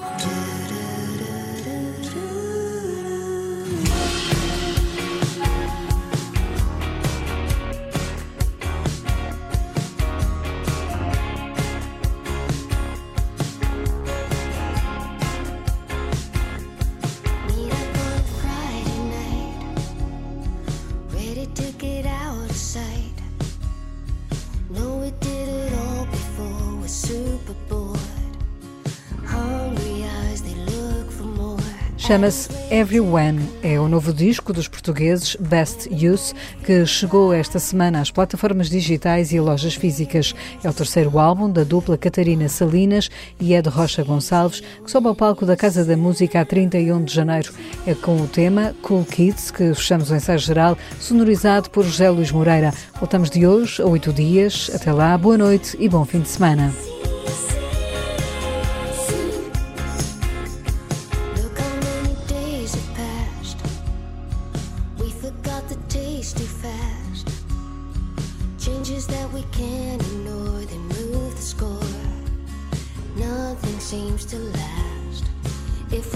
Chama-se 32.07 32.51
Everyone. 32.71 33.41
É 33.63 33.81
o 33.81 33.89
novo 33.89 34.13
disco 34.13 34.53
dos 34.53 34.69
portugueses 34.69 35.37
Best 35.41 35.89
Use, 35.89 36.35
que 36.63 36.85
chegou 36.85 37.33
esta 37.33 37.59
semana 37.59 37.99
às 37.99 38.11
plataformas 38.11 38.69
digitais 38.69 39.33
e 39.33 39.41
lojas 39.41 39.75
físicas. 39.75 40.35
É 40.63 40.69
o 40.69 40.75
terceiro 40.75 41.19
álbum 41.19 41.51
da 41.51 41.65
dupla 41.65 41.97
Catarina 41.97 42.47
Salinas 42.47 43.09
e 43.41 43.55
Ed 43.55 43.71
Rocha 43.71 44.05
Gonçalves, 44.05 44.61
que 44.61 44.91
sobe 44.91 45.09
ao 45.09 45.15
palco 45.15 45.47
da 45.47 45.57
Casa 45.57 45.83
da 45.83 45.97
Música 45.97 46.43
a 46.43 46.45
31 46.45 47.05
de 47.05 47.15
janeiro. 47.15 47.51
É 47.87 47.95
com 47.95 48.21
o 48.21 48.29
tema 48.29 48.75
Cool 48.83 49.07
Kids 49.07 49.51
que 49.51 49.73
fechamos 49.73 50.11
o 50.11 50.15
ensaio 50.15 50.39
geral, 50.39 50.77
sonorizado 51.01 51.71
por 51.71 51.87
José 51.87 52.11
Luís 52.11 52.31
Moreira. 52.31 52.75
Voltamos 53.01 53.31
de 53.31 53.47
hoje 53.47 53.81
a 53.81 53.87
oito 53.87 54.13
dias. 54.13 54.71
Até 54.75 54.93
lá, 54.93 55.17
boa 55.17 55.39
noite 55.39 55.75
e 55.81 55.89
bom 55.89 56.05
fim 56.05 56.21
de 56.21 56.29
semana. 56.29 56.71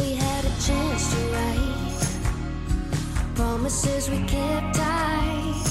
We 0.01 0.15
had 0.15 0.45
a 0.45 0.55
chance 0.67 1.11
to 1.13 1.21
write 1.33 1.69
promises 3.35 4.11
we 4.11 4.19
kept 4.27 4.75
tight, 4.75 5.65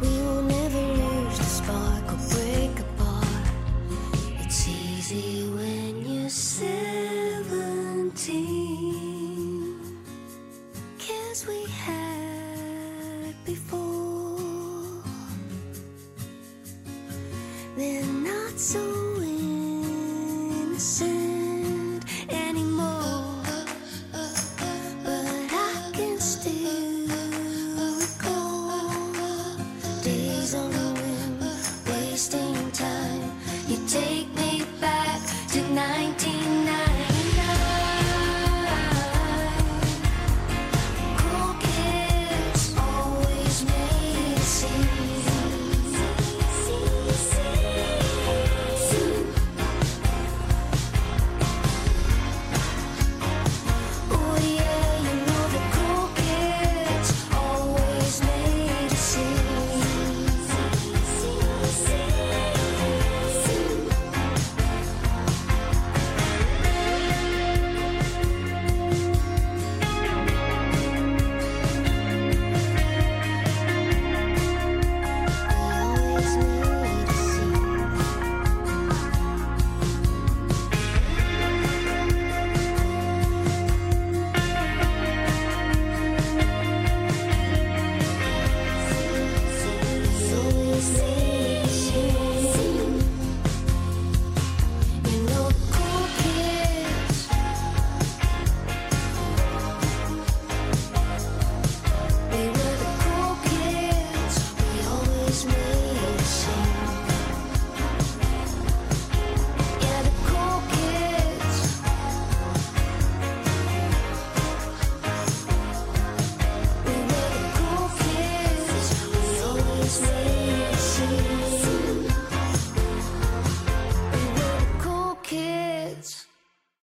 we 0.00 0.08
will 0.08 0.42
never 0.42 0.80
lose 0.80 1.38
the 1.38 1.44
spark 1.44 2.04
or 2.12 2.20
break 2.32 2.74
apart. 2.80 3.46
It's 4.40 4.68
easy 4.68 5.48
when 5.54 5.69